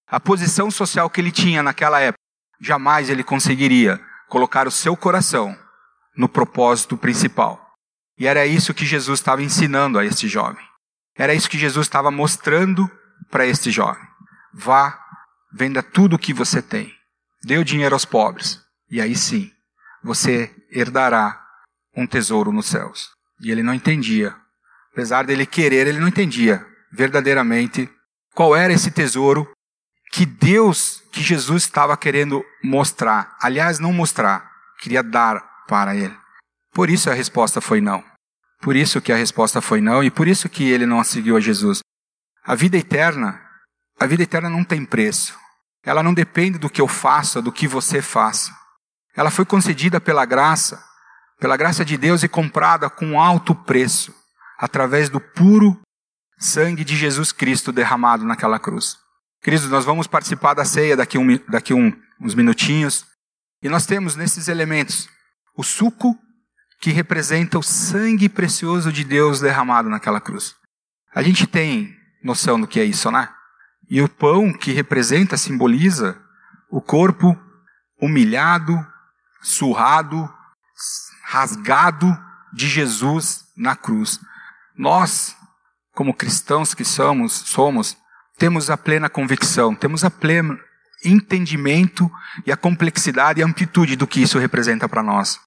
[0.08, 2.20] a posição social que ele tinha naquela época,
[2.62, 5.58] jamais ele conseguiria colocar o seu coração
[6.16, 7.69] no propósito principal.
[8.20, 10.64] E era isso que Jesus estava ensinando a este jovem.
[11.16, 12.90] Era isso que Jesus estava mostrando
[13.32, 14.04] para este jovem.
[14.54, 15.00] Vá,
[15.54, 16.94] venda tudo o que você tem.
[17.44, 18.60] Dê o dinheiro aos pobres.
[18.92, 19.50] E aí sim,
[20.04, 21.42] você herdará
[21.96, 23.10] um tesouro nos céus.
[23.42, 24.36] E ele não entendia.
[24.92, 27.90] Apesar dele querer, ele não entendia verdadeiramente
[28.34, 29.50] qual era esse tesouro
[30.12, 33.38] que Deus, que Jesus estava querendo mostrar.
[33.42, 36.18] Aliás, não mostrar, queria dar para ele.
[36.74, 38.09] Por isso a resposta foi não.
[38.62, 41.40] Por isso que a resposta foi não e por isso que ele não seguiu a
[41.40, 41.80] Jesus.
[42.44, 43.42] A vida eterna,
[44.00, 45.38] a vida eterna não tem preço.
[45.84, 48.54] Ela não depende do que eu faça, do que você faça.
[49.16, 50.84] Ela foi concedida pela graça,
[51.40, 54.14] pela graça de Deus e comprada com alto preço,
[54.58, 55.80] através do puro
[56.38, 58.98] sangue de Jesus Cristo derramado naquela cruz.
[59.42, 63.06] Queridos, nós vamos participar da ceia daqui, um, daqui um, uns minutinhos,
[63.62, 65.10] e nós temos nesses elementos
[65.56, 66.18] o suco
[66.80, 70.56] que representa o sangue precioso de Deus derramado naquela cruz.
[71.14, 73.30] A gente tem noção do que é isso, né?
[73.90, 76.18] E o pão que representa, simboliza
[76.70, 77.38] o corpo
[78.00, 78.78] humilhado,
[79.42, 80.32] surrado,
[81.26, 82.18] rasgado
[82.54, 84.20] de Jesus na cruz.
[84.78, 85.36] Nós,
[85.94, 87.98] como cristãos que somos, somos,
[88.38, 90.58] temos a plena convicção, temos a pleno
[91.04, 92.10] entendimento
[92.46, 95.40] e a complexidade e a amplitude do que isso representa para nós.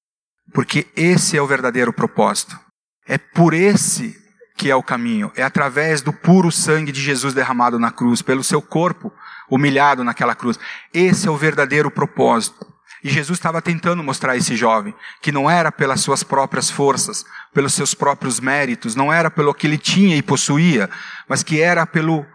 [0.51, 2.59] Porque esse é o verdadeiro propósito.
[3.07, 4.15] É por esse
[4.57, 5.31] que é o caminho.
[5.35, 9.11] É através do puro sangue de Jesus derramado na cruz, pelo seu corpo
[9.49, 10.59] humilhado naquela cruz.
[10.93, 12.65] Esse é o verdadeiro propósito.
[13.03, 17.25] E Jesus estava tentando mostrar a esse jovem que não era pelas suas próprias forças,
[17.53, 20.89] pelos seus próprios méritos, não era pelo que ele tinha e possuía,
[21.27, 22.25] mas que era pelo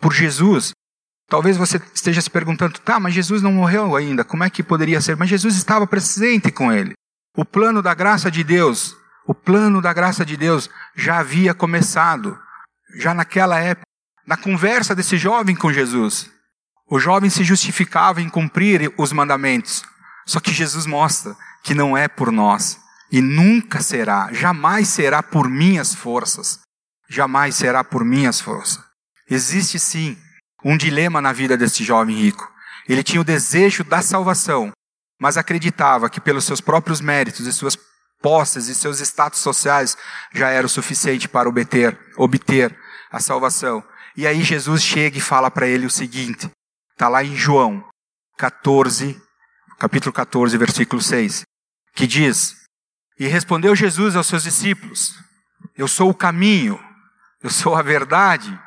[0.00, 0.70] por Jesus.
[1.28, 5.00] Talvez você esteja se perguntando, tá, mas Jesus não morreu ainda, como é que poderia
[5.00, 5.16] ser?
[5.16, 6.94] Mas Jesus estava presente com ele.
[7.36, 8.96] O plano da graça de Deus,
[9.26, 12.38] o plano da graça de Deus já havia começado,
[12.98, 13.86] já naquela época,
[14.26, 16.30] na conversa desse jovem com Jesus.
[16.88, 19.84] O jovem se justificava em cumprir os mandamentos,
[20.24, 22.78] só que Jesus mostra que não é por nós
[23.12, 26.60] e nunca será, jamais será por minhas forças.
[27.08, 28.82] Jamais será por minhas forças.
[29.28, 30.16] Existe sim
[30.64, 32.50] um dilema na vida desse jovem rico.
[32.88, 34.72] Ele tinha o desejo da salvação,
[35.20, 37.76] mas acreditava que pelos seus próprios méritos e suas
[38.20, 39.96] posses e seus status sociais
[40.32, 42.76] já era o suficiente para obter, obter
[43.10, 43.82] a salvação.
[44.16, 46.50] E aí Jesus chega e fala para ele o seguinte:
[46.92, 47.84] está lá em João
[48.38, 49.20] 14,
[49.78, 51.42] capítulo 14, versículo 6,
[51.94, 52.56] que diz:
[53.18, 55.14] E respondeu Jesus aos seus discípulos:
[55.76, 56.82] Eu sou o caminho,
[57.42, 58.58] eu sou a verdade,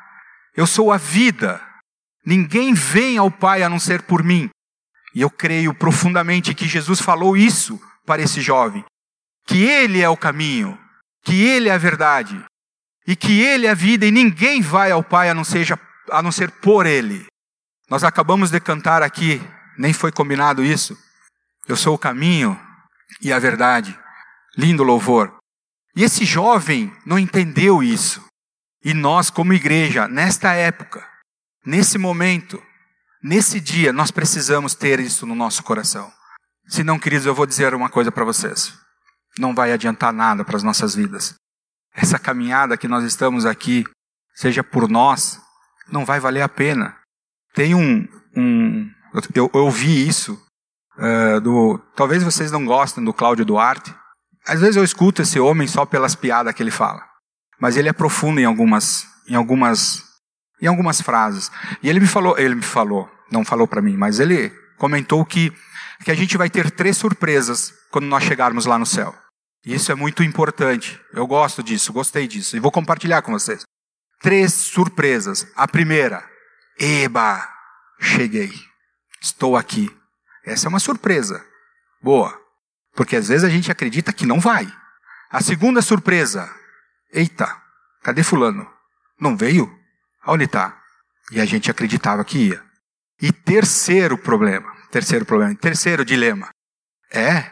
[0.56, 1.60] eu sou a vida.
[2.24, 4.50] Ninguém vem ao Pai a não ser por mim.
[5.14, 8.84] E eu creio profundamente que Jesus falou isso para esse jovem:
[9.46, 10.78] que Ele é o caminho,
[11.22, 12.42] que Ele é a verdade,
[13.06, 15.78] e que Ele é a vida, e ninguém vai ao Pai a não, seja,
[16.10, 17.26] a não ser por Ele.
[17.88, 19.40] Nós acabamos de cantar aqui
[19.76, 20.96] nem foi combinado isso.
[21.66, 22.60] Eu sou o caminho
[23.20, 23.98] e a verdade.
[24.56, 25.36] Lindo louvor.
[25.96, 28.24] E esse jovem não entendeu isso.
[28.84, 31.06] E nós, como igreja, nesta época,
[31.64, 32.62] nesse momento,
[33.22, 36.10] nesse dia, nós precisamos ter isso no nosso coração.
[36.68, 38.72] Se não, queridos, eu vou dizer uma coisa para vocês.
[39.38, 41.34] Não vai adiantar nada para as nossas vidas.
[41.94, 43.84] Essa caminhada que nós estamos aqui,
[44.34, 45.40] seja por nós,
[45.90, 46.96] não vai valer a pena.
[47.54, 48.06] Tem um.
[48.36, 48.90] um
[49.34, 50.40] eu, ouvi isso.
[50.96, 53.94] Uh, do, talvez vocês não gostem do Cláudio Duarte.
[54.46, 57.02] Às vezes eu escuto esse homem só pelas piadas que ele fala.
[57.58, 60.04] Mas ele é profundo em algumas, em algumas,
[60.60, 61.50] em algumas frases.
[61.82, 65.52] E ele me falou, ele me falou, não falou para mim, mas ele comentou que
[66.04, 69.14] que a gente vai ter três surpresas quando nós chegarmos lá no céu.
[69.64, 70.98] E isso é muito importante.
[71.12, 73.62] Eu gosto disso, gostei disso e vou compartilhar com vocês.
[74.20, 75.46] Três surpresas.
[75.54, 76.24] A primeira,
[76.78, 77.46] eba,
[78.00, 78.52] cheguei.
[79.20, 79.94] Estou aqui.
[80.44, 81.44] Essa é uma surpresa.
[82.02, 82.38] Boa.
[82.94, 84.66] Porque às vezes a gente acredita que não vai.
[85.30, 86.50] A segunda surpresa,
[87.12, 87.54] eita,
[88.02, 88.68] cadê fulano?
[89.20, 89.70] Não veio?
[90.32, 90.78] Onde está?
[91.32, 92.62] E a gente acreditava que ia.
[93.20, 96.50] E terceiro problema, terceiro problema, terceiro dilema.
[97.12, 97.50] É,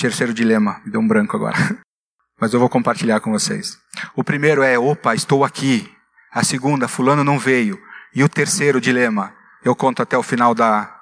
[0.00, 1.56] terceiro dilema, me deu um branco agora.
[2.40, 3.76] Mas eu vou compartilhar com vocês.
[4.14, 5.92] O primeiro é, opa, estou aqui.
[6.30, 7.82] A segunda, fulano não veio.
[8.14, 10.96] E o terceiro dilema, eu conto até o final da,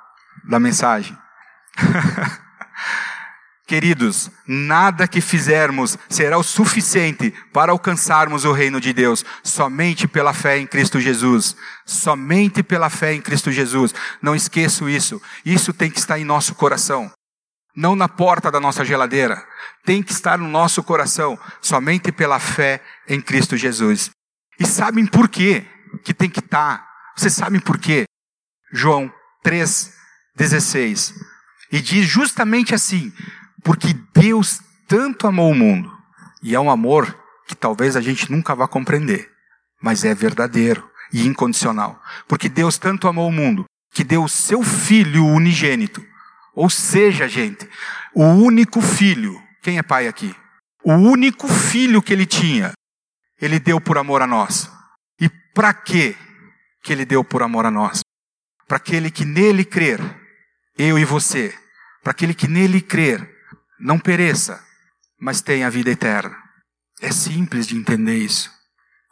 [0.49, 1.15] da mensagem.
[3.67, 10.33] Queridos, nada que fizermos será o suficiente para alcançarmos o reino de Deus, somente pela
[10.33, 11.57] fé em Cristo Jesus.
[11.87, 13.95] Somente pela fé em Cristo Jesus.
[14.21, 15.23] Não esqueço isso.
[15.45, 17.11] Isso tem que estar em nosso coração.
[17.75, 19.43] Não na porta da nossa geladeira.
[19.85, 24.11] Tem que estar no nosso coração, somente pela fé em Cristo Jesus.
[24.59, 25.65] E sabem por quê
[26.05, 26.87] que tem que estar?
[27.17, 28.05] Vocês sabem por quê?
[28.73, 29.13] João
[29.45, 31.15] 3:16.
[31.71, 33.13] E diz justamente assim:
[33.63, 35.91] porque Deus tanto amou o mundo,
[36.43, 39.31] e é um amor que talvez a gente nunca vá compreender,
[39.81, 42.01] mas é verdadeiro e incondicional.
[42.27, 46.05] Porque Deus tanto amou o mundo, que deu o seu filho unigênito.
[46.55, 47.69] Ou seja, gente,
[48.15, 50.35] o único filho, quem é pai aqui?
[50.83, 52.73] O único filho que ele tinha,
[53.41, 54.71] ele deu por amor a nós.
[55.21, 56.17] E para quê
[56.83, 58.01] que ele deu por amor a nós?
[58.67, 60.01] Para aquele que nele crer,
[60.77, 61.55] eu e você,
[62.03, 63.31] para aquele que nele crer,
[63.83, 64.65] não pereça,
[65.19, 66.37] mas tenha a vida eterna.
[67.01, 68.49] É simples de entender isso.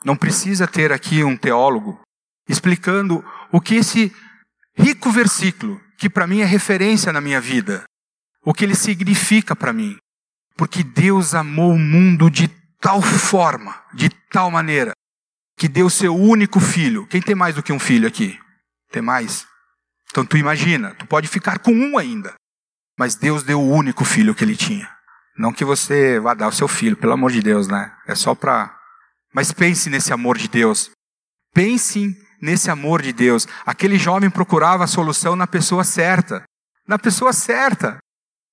[0.05, 2.01] Não precisa ter aqui um teólogo
[2.49, 4.15] explicando o que esse
[4.79, 7.83] rico versículo, que para mim é referência na minha vida,
[8.45, 9.99] o que ele significa para mim.
[10.57, 12.49] Porque Deus amou o mundo de
[12.81, 14.93] tal forma, de tal maneira,
[15.59, 17.07] que deu seu único filho.
[17.09, 18.39] Quem tem mais do que um filho aqui?
[18.91, 19.47] Tem mais?
[20.11, 22.35] Então tu imagina, tu pode ficar com um ainda.
[23.01, 24.87] Mas Deus deu o único filho que ele tinha.
[25.35, 27.97] Não que você vá dar o seu filho, pelo amor de Deus, né?
[28.07, 28.79] É só para.
[29.33, 30.91] Mas pense nesse amor de Deus.
[31.55, 33.49] Pense nesse amor de Deus.
[33.65, 36.43] Aquele jovem procurava a solução na pessoa certa.
[36.87, 37.97] Na pessoa certa.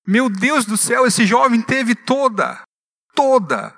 [0.07, 2.61] Meu Deus do céu, esse jovem teve toda,
[3.13, 3.75] toda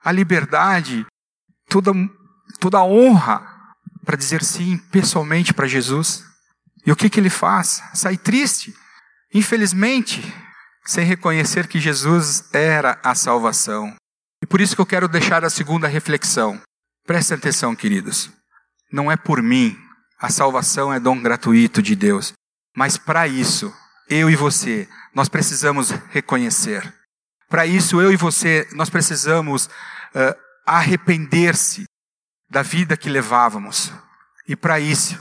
[0.00, 1.04] a liberdade,
[1.68, 1.90] toda,
[2.60, 3.44] toda a honra
[4.04, 6.24] para dizer sim pessoalmente para Jesus.
[6.86, 7.82] E o que, que ele faz?
[7.92, 8.72] Sai triste.
[9.34, 10.22] Infelizmente,
[10.86, 13.94] sem reconhecer que Jesus era a salvação.
[14.40, 16.60] E por isso que eu quero deixar a segunda reflexão.
[17.04, 18.30] Prestem atenção, queridos.
[18.92, 19.76] Não é por mim,
[20.20, 22.32] a salvação é dom gratuito de Deus.
[22.76, 23.74] Mas para isso,
[24.08, 26.94] eu e você, nós precisamos reconhecer.
[27.48, 31.84] Para isso, eu e você, nós precisamos uh, arrepender-se
[32.48, 33.92] da vida que levávamos.
[34.46, 35.18] E para isso,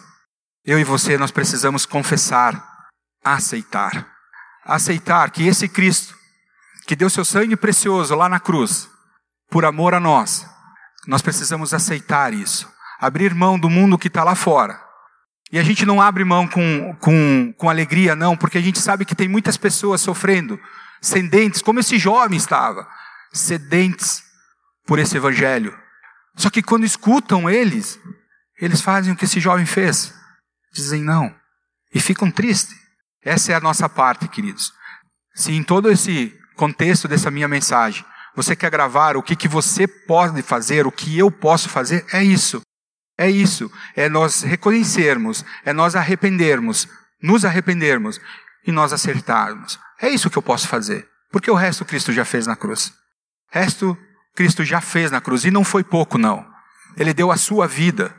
[0.64, 2.73] eu e você, nós precisamos confessar
[3.24, 4.08] aceitar.
[4.66, 6.16] Aceitar que esse Cristo,
[6.86, 8.90] que deu seu sangue precioso lá na cruz,
[9.50, 10.46] por amor a nós,
[11.08, 12.72] nós precisamos aceitar isso.
[13.00, 14.82] Abrir mão do mundo que está lá fora.
[15.52, 19.06] E a gente não abre mão com, com, com alegria, não, porque a gente sabe
[19.06, 20.60] que tem muitas pessoas sofrendo,
[21.00, 22.88] sedentes, como esse jovem estava,
[23.32, 24.24] sedentes
[24.86, 25.78] por esse evangelho.
[26.36, 28.00] Só que quando escutam eles,
[28.60, 30.14] eles fazem o que esse jovem fez.
[30.74, 31.34] Dizem não.
[31.94, 32.76] E ficam tristes.
[33.26, 34.72] Essa é a nossa parte, queridos.
[35.34, 38.06] Se em todo esse contexto dessa minha mensagem,
[38.36, 42.24] você quer gravar o que, que você pode fazer, o que eu posso fazer, é
[42.24, 42.62] isso.
[43.18, 43.72] É isso.
[43.96, 46.88] É nós reconhecermos, é nós arrependermos,
[47.22, 48.20] nos arrependermos
[48.66, 49.80] e nós acertarmos.
[50.02, 51.08] É isso que eu posso fazer.
[51.32, 52.94] Porque o resto Cristo já fez na cruz.
[53.52, 53.98] O resto
[54.36, 55.46] Cristo já fez na cruz.
[55.46, 56.46] E não foi pouco, não.
[56.98, 58.16] Ele deu a sua vida.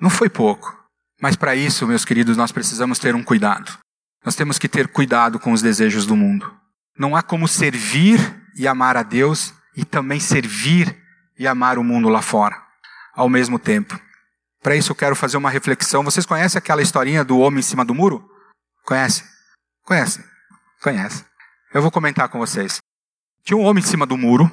[0.00, 0.76] Não foi pouco.
[1.20, 3.78] Mas para isso, meus queridos, nós precisamos ter um cuidado.
[4.24, 6.52] Nós temos que ter cuidado com os desejos do mundo.
[6.98, 8.18] Não há como servir
[8.56, 10.96] e amar a Deus e também servir
[11.38, 12.68] e amar o mundo lá fora
[13.18, 13.98] ao mesmo tempo.
[14.62, 16.04] Para isso eu quero fazer uma reflexão.
[16.04, 18.24] Vocês conhecem aquela historinha do homem em cima do muro?
[18.84, 19.24] Conhece?
[19.84, 20.24] Conhece?
[20.80, 21.24] Conhece.
[21.74, 22.78] Eu vou comentar com vocês.
[23.44, 24.50] Tinha um homem em cima do muro,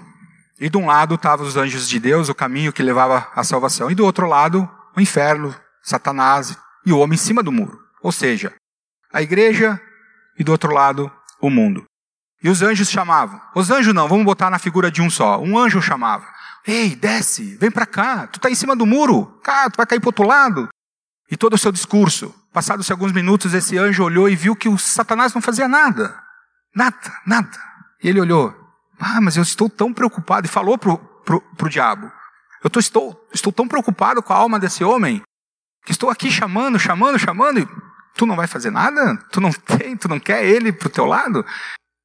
[0.59, 3.91] e de um lado estavam os anjos de Deus, o caminho que levava à salvação,
[3.91, 7.79] e do outro lado, o inferno, Satanás e o homem em cima do muro.
[8.01, 8.53] Ou seja,
[9.15, 9.79] a igreja
[10.37, 11.85] e do outro lado, o mundo.
[12.43, 13.39] E os anjos chamavam.
[13.55, 15.39] Os anjos não, vamos botar na figura de um só.
[15.39, 16.25] Um anjo chamava.
[16.67, 18.27] Ei, desce, vem para cá.
[18.27, 19.39] Tu está em cima do muro.
[19.41, 20.67] Cá, tu vai cair para outro lado.
[21.31, 22.35] E todo o seu discurso.
[22.51, 26.13] Passados alguns minutos, esse anjo olhou e viu que o Satanás não fazia nada.
[26.75, 27.57] Nada, nada.
[28.03, 28.53] E ele olhou.
[28.99, 30.45] Ah, mas eu estou tão preocupado.
[30.45, 32.11] E falou pro, pro, pro diabo.
[32.61, 35.21] Eu tô, estou, estou tão preocupado com a alma desse homem
[35.85, 37.59] que estou aqui chamando, chamando, chamando.
[37.59, 37.67] E
[38.15, 39.17] tu não vai fazer nada?
[39.31, 41.45] Tu não tem, tu não quer ele pro teu lado?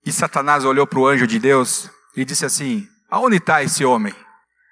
[0.05, 4.15] E Satanás olhou para o anjo de Deus e disse assim: Aonde está esse homem?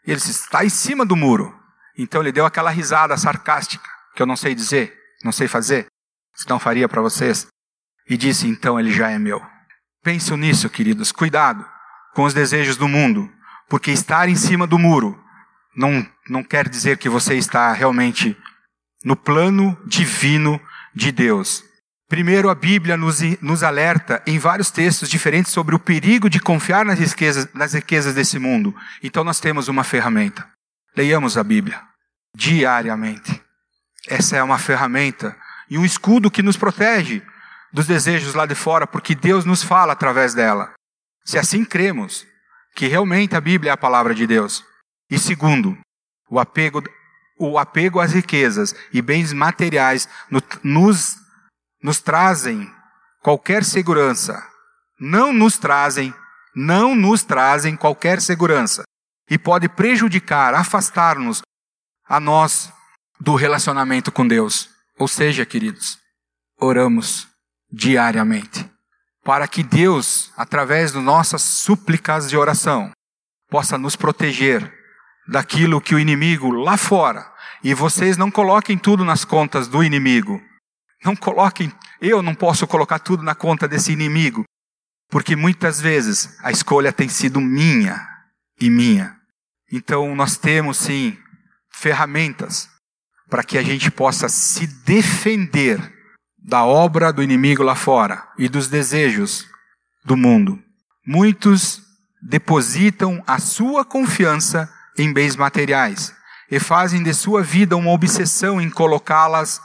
[0.06, 1.54] E ele disse: Está em cima do muro.
[1.96, 5.86] Então ele deu aquela risada sarcástica, que eu não sei dizer, não sei fazer,
[6.34, 7.46] senão faria para vocês.
[8.08, 9.40] E disse: Então ele já é meu.
[10.02, 11.12] Pensem nisso, queridos.
[11.12, 11.66] Cuidado
[12.14, 13.30] com os desejos do mundo,
[13.68, 15.22] porque estar em cima do muro
[15.76, 18.36] não, não quer dizer que você está realmente
[19.04, 20.60] no plano divino
[20.94, 21.64] de Deus.
[22.08, 26.84] Primeiro, a Bíblia nos, nos alerta em vários textos diferentes sobre o perigo de confiar
[26.84, 28.74] nas riquezas, nas riquezas desse mundo.
[29.02, 30.48] Então, nós temos uma ferramenta.
[30.96, 31.80] Leiamos a Bíblia
[32.34, 33.42] diariamente.
[34.08, 35.36] Essa é uma ferramenta
[35.68, 37.22] e um escudo que nos protege
[37.72, 40.72] dos desejos lá de fora, porque Deus nos fala através dela.
[41.24, 42.26] Se assim cremos
[42.74, 44.64] que realmente a Bíblia é a palavra de Deus.
[45.10, 45.76] E segundo,
[46.30, 46.82] o apego,
[47.38, 50.08] o apego às riquezas e bens materiais
[50.62, 51.16] nos
[51.82, 52.70] nos trazem
[53.22, 54.44] qualquer segurança.
[54.98, 56.12] Não nos trazem,
[56.54, 58.82] não nos trazem qualquer segurança.
[59.30, 61.42] E pode prejudicar, afastar-nos
[62.08, 62.72] a nós
[63.20, 64.68] do relacionamento com Deus.
[64.98, 65.98] Ou seja, queridos,
[66.58, 67.28] oramos
[67.70, 68.68] diariamente
[69.22, 72.90] para que Deus, através de nossas súplicas de oração,
[73.50, 74.72] possa nos proteger
[75.28, 77.30] daquilo que o inimigo lá fora,
[77.62, 80.40] e vocês não coloquem tudo nas contas do inimigo,
[81.04, 84.44] não coloquem, eu não posso colocar tudo na conta desse inimigo,
[85.10, 88.06] porque muitas vezes a escolha tem sido minha
[88.60, 89.16] e minha.
[89.70, 91.16] Então nós temos sim
[91.70, 92.68] ferramentas
[93.28, 95.78] para que a gente possa se defender
[96.38, 99.46] da obra do inimigo lá fora e dos desejos
[100.04, 100.58] do mundo.
[101.06, 101.82] Muitos
[102.22, 106.14] depositam a sua confiança em bens materiais
[106.50, 109.60] e fazem de sua vida uma obsessão em colocá-las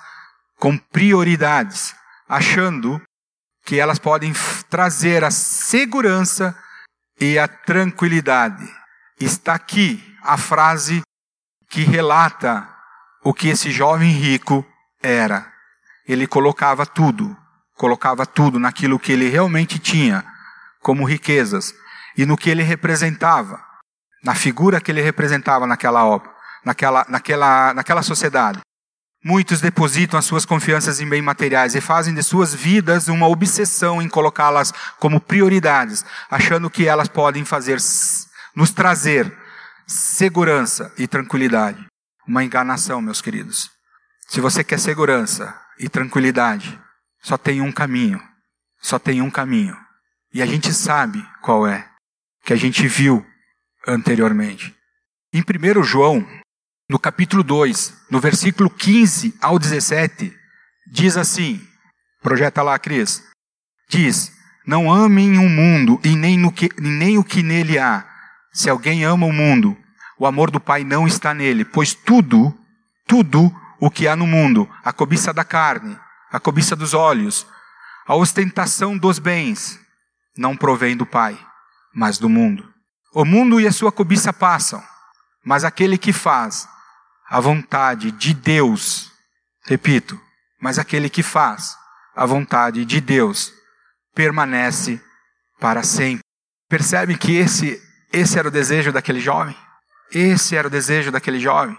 [0.58, 1.96] com prioridades,
[2.28, 3.02] achando
[3.66, 4.34] que elas podem
[4.70, 6.56] trazer a segurança
[7.20, 8.70] e a tranquilidade.
[9.20, 11.02] Está aqui a frase
[11.70, 12.68] que relata
[13.24, 14.66] o que esse jovem rico
[15.02, 15.52] era.
[16.06, 17.36] Ele colocava tudo,
[17.76, 20.26] colocava tudo naquilo que ele realmente tinha,
[20.82, 21.74] como riquezas,
[22.18, 23.64] e no que ele representava,
[24.24, 26.32] na figura que ele representava naquela obra,
[26.64, 28.60] naquela, naquela, naquela sociedade.
[29.24, 34.02] Muitos depositam as suas confianças em bens materiais e fazem de suas vidas uma obsessão
[34.02, 37.78] em colocá-las como prioridades, achando que elas podem fazer
[38.56, 39.32] nos trazer
[39.88, 41.86] segurança e tranquilidade.
[42.28, 43.70] Uma enganação, meus queridos.
[44.28, 46.80] Se você quer segurança e tranquilidade,
[47.22, 48.22] só tem um caminho.
[48.82, 49.78] Só tem um caminho.
[50.34, 51.88] E a gente sabe qual é,
[52.44, 53.26] que a gente viu
[53.88, 54.76] anteriormente.
[55.34, 56.28] Em 1 João,
[56.90, 60.34] no capítulo 2, no versículo 15 ao 17,
[60.92, 61.66] diz assim:
[62.24, 63.22] projeta lá, Cris.
[63.90, 64.32] Diz:
[64.66, 68.06] Não amem o mundo e nem, no que, nem o que nele há.
[68.52, 69.78] Se alguém ama o mundo,
[70.18, 72.58] o amor do Pai não está nele, pois tudo,
[73.06, 75.98] tudo o que há no mundo, a cobiça da carne,
[76.32, 77.46] a cobiça dos olhos,
[78.08, 79.80] a ostentação dos bens,
[80.38, 81.38] não provém do Pai,
[81.94, 82.73] mas do mundo.
[83.16, 84.84] O mundo e a sua cobiça passam,
[85.46, 86.68] mas aquele que faz
[87.30, 89.12] a vontade de Deus,
[89.68, 90.20] repito,
[90.60, 91.78] mas aquele que faz
[92.16, 93.54] a vontade de Deus
[94.16, 95.00] permanece
[95.60, 96.24] para sempre.
[96.68, 97.80] Percebem que esse,
[98.12, 99.56] esse era o desejo daquele jovem?
[100.12, 101.78] Esse era o desejo daquele jovem.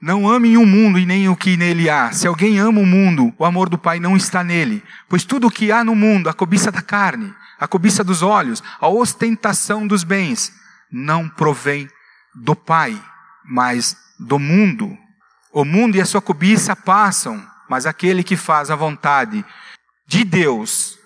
[0.00, 2.10] Não amem o mundo e nem o que nele há.
[2.10, 4.82] Se alguém ama o mundo, o amor do Pai não está nele.
[5.10, 8.62] Pois tudo o que há no mundo, a cobiça da carne, a cobiça dos olhos,
[8.80, 10.58] a ostentação dos bens,
[10.90, 11.88] não provém
[12.34, 13.00] do Pai,
[13.44, 14.96] mas do mundo.
[15.52, 19.44] O mundo e a sua cobiça passam, mas aquele que faz a vontade
[20.06, 20.98] de Deus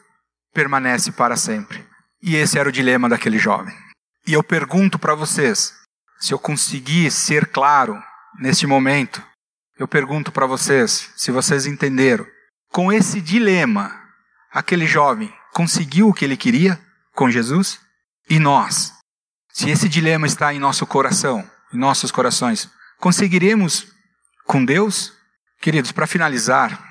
[0.53, 1.85] permanece para sempre.
[2.23, 3.77] E esse era o dilema daquele jovem.
[4.27, 5.75] E eu pergunto para vocês,
[6.19, 8.03] se eu conseguir ser claro
[8.39, 9.23] neste momento,
[9.79, 12.27] eu pergunto para vocês, se vocês entenderam,
[12.71, 14.01] com esse dilema,
[14.51, 16.81] aquele jovem conseguiu o que ele queria
[17.13, 17.79] com Jesus?
[18.31, 18.94] E nós?
[19.55, 23.87] Se esse dilema está em nosso coração, em nossos corações, conseguiremos
[24.45, 25.13] com Deus?
[25.61, 26.83] Queridos, para finalizar,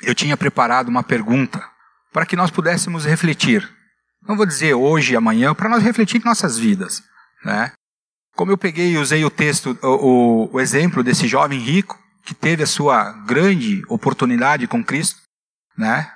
[0.00, 1.62] eu tinha preparado uma pergunta
[2.10, 3.70] para que nós pudéssemos refletir.
[4.26, 7.02] Não vou dizer hoje amanhã, para nós refletir em nossas vidas.
[7.44, 7.72] Né?
[8.34, 12.34] Como eu peguei e usei o texto, o, o, o exemplo desse jovem rico, que
[12.34, 15.20] teve a sua grande oportunidade com Cristo,
[15.76, 16.10] né?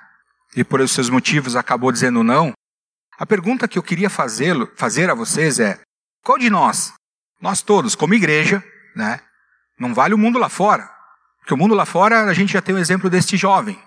[0.55, 2.51] E por seus motivos acabou dizendo não.
[3.17, 5.79] A pergunta que eu queria fazer, fazer a vocês é:
[6.23, 6.93] qual de nós,
[7.41, 8.63] nós todos, como igreja,
[8.95, 9.19] né?
[9.79, 10.89] Não vale o mundo lá fora.
[11.39, 13.81] Porque o mundo lá fora, a gente já tem o exemplo deste jovem.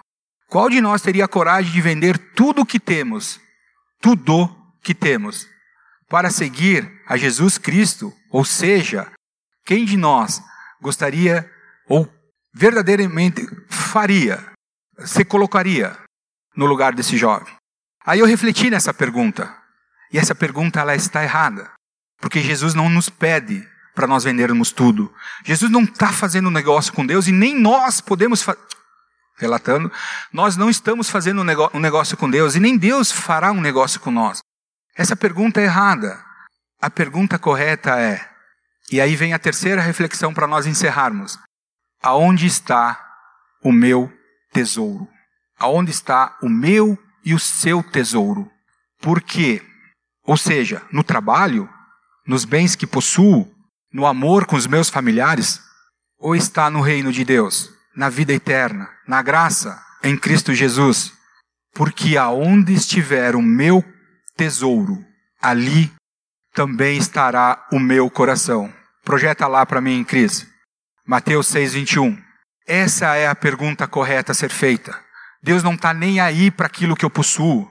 [0.49, 3.41] Qual de nós teria coragem de vender tudo o que temos,
[4.01, 4.49] tudo
[4.83, 5.49] que temos,
[6.09, 8.13] para seguir a Jesus Cristo?
[8.31, 9.11] Ou seja,
[9.65, 10.43] quem de nós
[10.81, 11.51] gostaria
[11.89, 12.13] ou
[12.53, 14.45] verdadeiramente faria,
[15.05, 15.97] se colocaria
[16.57, 17.55] no lugar desse jovem?
[18.05, 19.57] Aí eu refleti nessa pergunta.
[20.13, 21.73] E essa pergunta ela está errada.
[22.25, 25.13] Porque Jesus não nos pede para nós vendermos tudo.
[25.45, 28.61] Jesus não está fazendo um negócio com Deus e nem nós podemos fazer.
[29.37, 29.93] Relatando,
[30.33, 34.11] nós não estamos fazendo um negócio com Deus e nem Deus fará um negócio com
[34.11, 34.39] nós.
[34.97, 36.19] Essa pergunta é errada.
[36.81, 38.27] A pergunta correta é,
[38.91, 41.39] e aí vem a terceira reflexão para nós encerrarmos:
[42.03, 42.99] aonde está
[43.63, 44.11] o meu
[44.51, 45.07] tesouro?
[45.59, 48.51] Aonde está o meu e o seu tesouro?
[49.03, 49.61] Por quê?
[50.25, 51.69] Ou seja, no trabalho,
[52.27, 53.51] nos bens que possuo,
[53.93, 55.61] no amor com os meus familiares?
[56.19, 61.13] Ou está no reino de Deus, na vida eterna, na graça em Cristo Jesus?
[61.75, 63.85] Porque aonde estiver o meu
[64.37, 65.05] tesouro,
[65.41, 65.93] ali
[66.55, 68.73] também estará o meu coração.
[69.05, 70.47] Projeta lá para mim, Cris.
[71.07, 72.17] Mateus 6:21.
[72.67, 74.99] Essa é a pergunta correta a ser feita.
[75.43, 77.71] Deus não está nem aí para aquilo que eu possuo.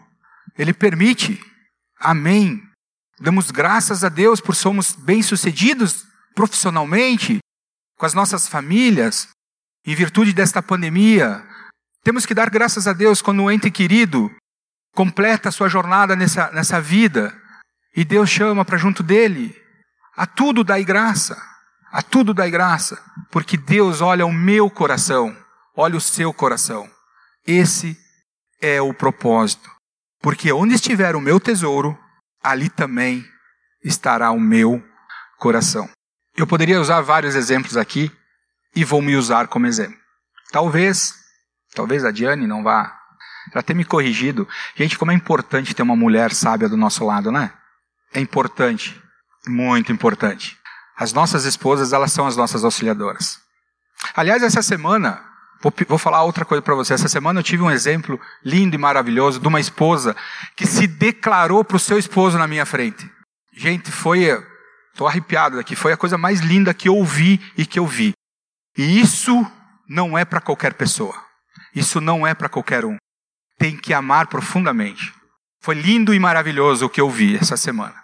[0.56, 1.43] Ele permite.
[1.99, 2.62] Amém.
[3.20, 7.39] Damos graças a Deus por somos bem-sucedidos profissionalmente,
[7.97, 9.30] com as nossas famílias,
[9.86, 11.43] em virtude desta pandemia.
[12.03, 14.32] Temos que dar graças a Deus quando o ente querido
[14.93, 17.36] completa a sua jornada nessa, nessa vida
[17.95, 19.55] e Deus chama para junto dele.
[20.16, 21.41] A tudo dai graça,
[21.91, 23.01] a tudo dai graça,
[23.32, 25.36] porque Deus olha o meu coração,
[25.76, 26.89] olha o seu coração.
[27.45, 27.97] Esse
[28.61, 29.70] é o propósito.
[30.22, 31.97] Porque onde estiver o meu tesouro,
[32.44, 33.26] ali também
[33.84, 34.84] estará o meu
[35.38, 35.89] coração.
[36.36, 38.12] Eu poderia usar vários exemplos aqui
[38.76, 39.98] e vou me usar como exemplo.
[40.52, 41.16] Talvez,
[41.74, 43.00] talvez a Diane não vá.
[43.52, 44.48] Ela ter me corrigido.
[44.76, 47.54] Gente, como é importante ter uma mulher sábia do nosso lado, né?
[48.14, 49.02] É importante,
[49.48, 50.58] muito importante.
[50.96, 53.39] As nossas esposas, elas são as nossas auxiliadoras.
[54.16, 55.24] Aliás, essa semana,
[55.64, 56.93] vou, vou falar outra coisa para você.
[56.93, 60.16] Essa semana eu tive um exemplo lindo e maravilhoso de uma esposa
[60.55, 63.09] que se declarou para o seu esposo na minha frente.
[63.55, 64.30] Gente, foi
[64.93, 65.76] Estou arrepiado daqui.
[65.76, 68.14] Foi a coisa mais linda que eu ouvi e que eu vi.
[68.78, 69.45] E isso
[69.89, 71.20] não é para qualquer pessoa.
[71.76, 72.97] Isso não é para qualquer um.
[73.57, 75.11] Tem que amar profundamente.
[75.59, 77.95] Foi lindo e maravilhoso o que eu vi essa semana.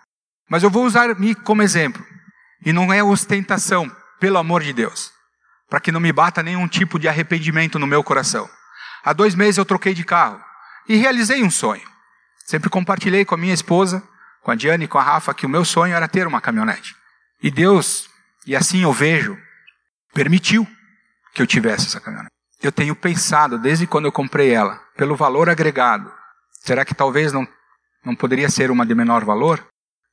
[0.49, 2.03] Mas eu vou usar-me como exemplo.
[2.66, 3.89] E não é ostentação,
[4.20, 5.12] pelo amor de Deus.
[5.70, 8.49] Para que não me bata nenhum tipo de arrependimento no meu coração.
[9.03, 10.41] Há dois meses eu troquei de carro.
[10.88, 11.88] E realizei um sonho.
[12.45, 14.03] Sempre compartilhei com a minha esposa
[14.41, 16.95] com a Diane e com a Rafa que o meu sonho era ter uma caminhonete.
[17.41, 18.09] E Deus,
[18.45, 19.38] e assim eu vejo,
[20.13, 20.67] permitiu
[21.34, 22.34] que eu tivesse essa caminhonete.
[22.61, 26.11] Eu tenho pensado, desde quando eu comprei ela, pelo valor agregado.
[26.61, 27.47] Será que talvez não,
[28.03, 29.65] não poderia ser uma de menor valor?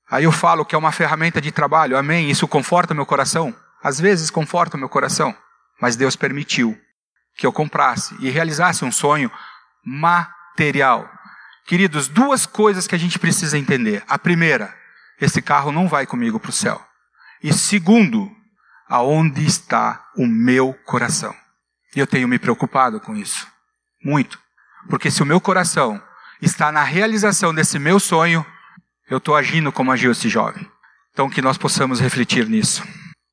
[0.09, 2.31] Aí eu falo que é uma ferramenta de trabalho, amém?
[2.31, 3.55] Isso conforta meu coração?
[3.83, 5.35] Às vezes conforta meu coração.
[5.81, 6.79] Mas Deus permitiu
[7.37, 9.31] que eu comprasse e realizasse um sonho
[9.85, 11.11] material.
[11.67, 14.03] Queridos, duas coisas que a gente precisa entender.
[14.09, 14.75] A primeira,
[15.21, 16.83] esse carro não vai comigo para o céu.
[17.43, 18.31] E segundo,
[18.89, 21.35] aonde está o meu coração?
[21.95, 23.47] E eu tenho me preocupado com isso.
[24.03, 24.39] Muito.
[24.89, 26.01] Porque se o meu coração
[26.41, 28.45] está na realização desse meu sonho,
[29.11, 30.71] eu estou agindo como agiu esse jovem.
[31.13, 32.87] Então que nós possamos refletir nisso.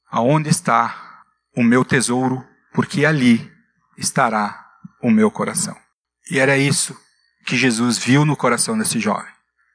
[0.10, 1.13] Aonde está
[1.56, 2.46] o meu tesouro?
[2.74, 3.52] Porque ali
[3.98, 4.66] estará
[5.02, 5.78] o meu coração.
[6.30, 6.98] E era isso
[7.46, 9.32] que Jesus viu no coração desse jovem.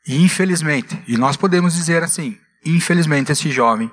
[0.07, 3.91] E infelizmente, e nós podemos dizer assim, infelizmente esse jovem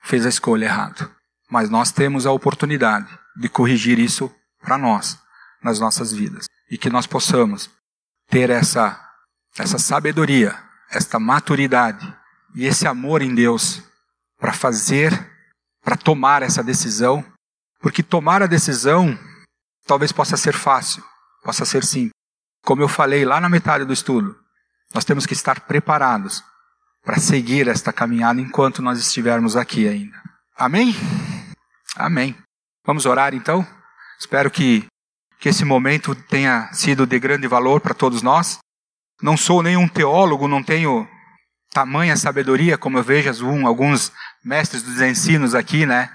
[0.00, 1.10] fez a escolha errada.
[1.50, 4.32] Mas nós temos a oportunidade de corrigir isso
[4.62, 5.18] para nós,
[5.62, 6.46] nas nossas vidas.
[6.70, 7.70] E que nós possamos
[8.28, 9.00] ter essa,
[9.58, 10.56] essa sabedoria,
[10.90, 12.12] esta maturidade
[12.54, 13.82] e esse amor em Deus
[14.38, 15.12] para fazer,
[15.86, 17.24] para tomar essa decisão,
[17.78, 19.16] porque tomar a decisão
[19.86, 21.00] talvez possa ser fácil,
[21.44, 22.10] possa ser sim.
[22.64, 24.36] Como eu falei lá na metade do estudo,
[24.92, 26.42] nós temos que estar preparados
[27.04, 30.20] para seguir esta caminhada enquanto nós estivermos aqui ainda.
[30.58, 30.92] Amém?
[31.94, 32.36] Amém.
[32.84, 33.64] Vamos orar então?
[34.18, 34.84] Espero que,
[35.38, 38.58] que esse momento tenha sido de grande valor para todos nós.
[39.22, 41.08] Não sou nenhum teólogo, não tenho
[41.72, 44.10] tamanha sabedoria, como eu vejo alguns
[44.46, 46.08] mestres dos ensinos aqui, né?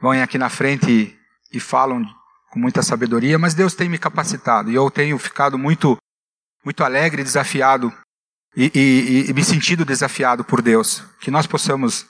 [0.00, 1.18] Vão aqui na frente e,
[1.52, 2.02] e falam
[2.50, 5.98] com muita sabedoria, mas Deus tem me capacitado e eu tenho ficado muito,
[6.64, 7.92] muito alegre desafiado
[8.56, 11.04] e, e, e me sentido desafiado por Deus.
[11.20, 12.06] Que nós possamos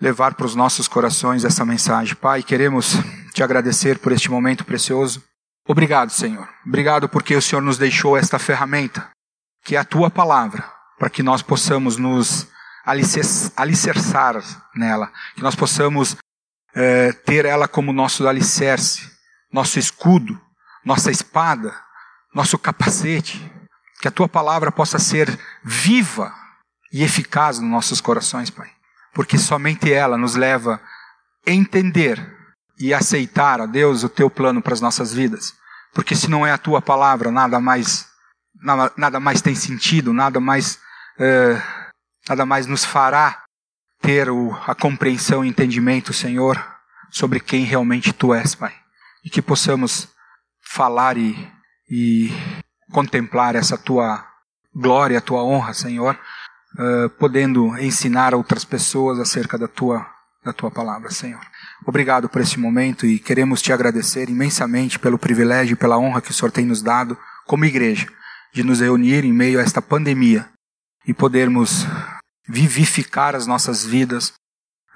[0.00, 2.14] levar para os nossos corações essa mensagem.
[2.14, 2.94] Pai, queremos
[3.34, 5.24] te agradecer por este momento precioso.
[5.66, 6.48] Obrigado, Senhor.
[6.64, 9.10] Obrigado porque o Senhor nos deixou esta ferramenta,
[9.64, 12.48] que é a tua palavra, para que nós possamos nos
[12.84, 14.42] alicerçar
[14.74, 16.16] nela, que nós possamos
[16.74, 19.10] é, ter ela como nosso alicerce,
[19.52, 20.40] nosso escudo,
[20.84, 21.74] nossa espada,
[22.34, 23.50] nosso capacete,
[24.00, 26.32] que a tua palavra possa ser viva
[26.92, 28.70] e eficaz nos nossos corações, Pai.
[29.12, 30.80] Porque somente ela nos leva
[31.46, 32.18] a entender
[32.78, 35.54] e aceitar, a Deus, o teu plano para as nossas vidas.
[35.92, 38.06] Porque se não é a tua palavra, nada mais,
[38.96, 40.78] nada, mais tem sentido, nada mais,
[41.18, 41.79] uh,
[42.28, 43.42] nada mais nos fará
[44.00, 46.62] ter o, a compreensão e entendimento, Senhor,
[47.10, 48.74] sobre quem realmente tu és, Pai.
[49.24, 50.08] E que possamos
[50.62, 51.36] falar e,
[51.90, 52.32] e
[52.92, 54.24] contemplar essa tua
[54.74, 56.18] glória, a tua honra, Senhor,
[56.78, 60.06] uh, podendo ensinar outras pessoas acerca da tua,
[60.44, 61.40] da tua palavra, Senhor.
[61.84, 66.30] Obrigado por esse momento e queremos te agradecer imensamente pelo privilégio e pela honra que
[66.30, 68.06] o Senhor tem nos dado como igreja
[68.52, 70.48] de nos reunir em meio a esta pandemia
[71.10, 71.84] e podermos
[72.48, 74.32] vivificar as nossas vidas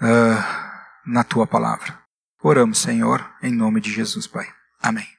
[0.00, 1.98] uh, na tua palavra.
[2.40, 4.46] Oramos, Senhor, em nome de Jesus, Pai.
[4.80, 5.13] Amém.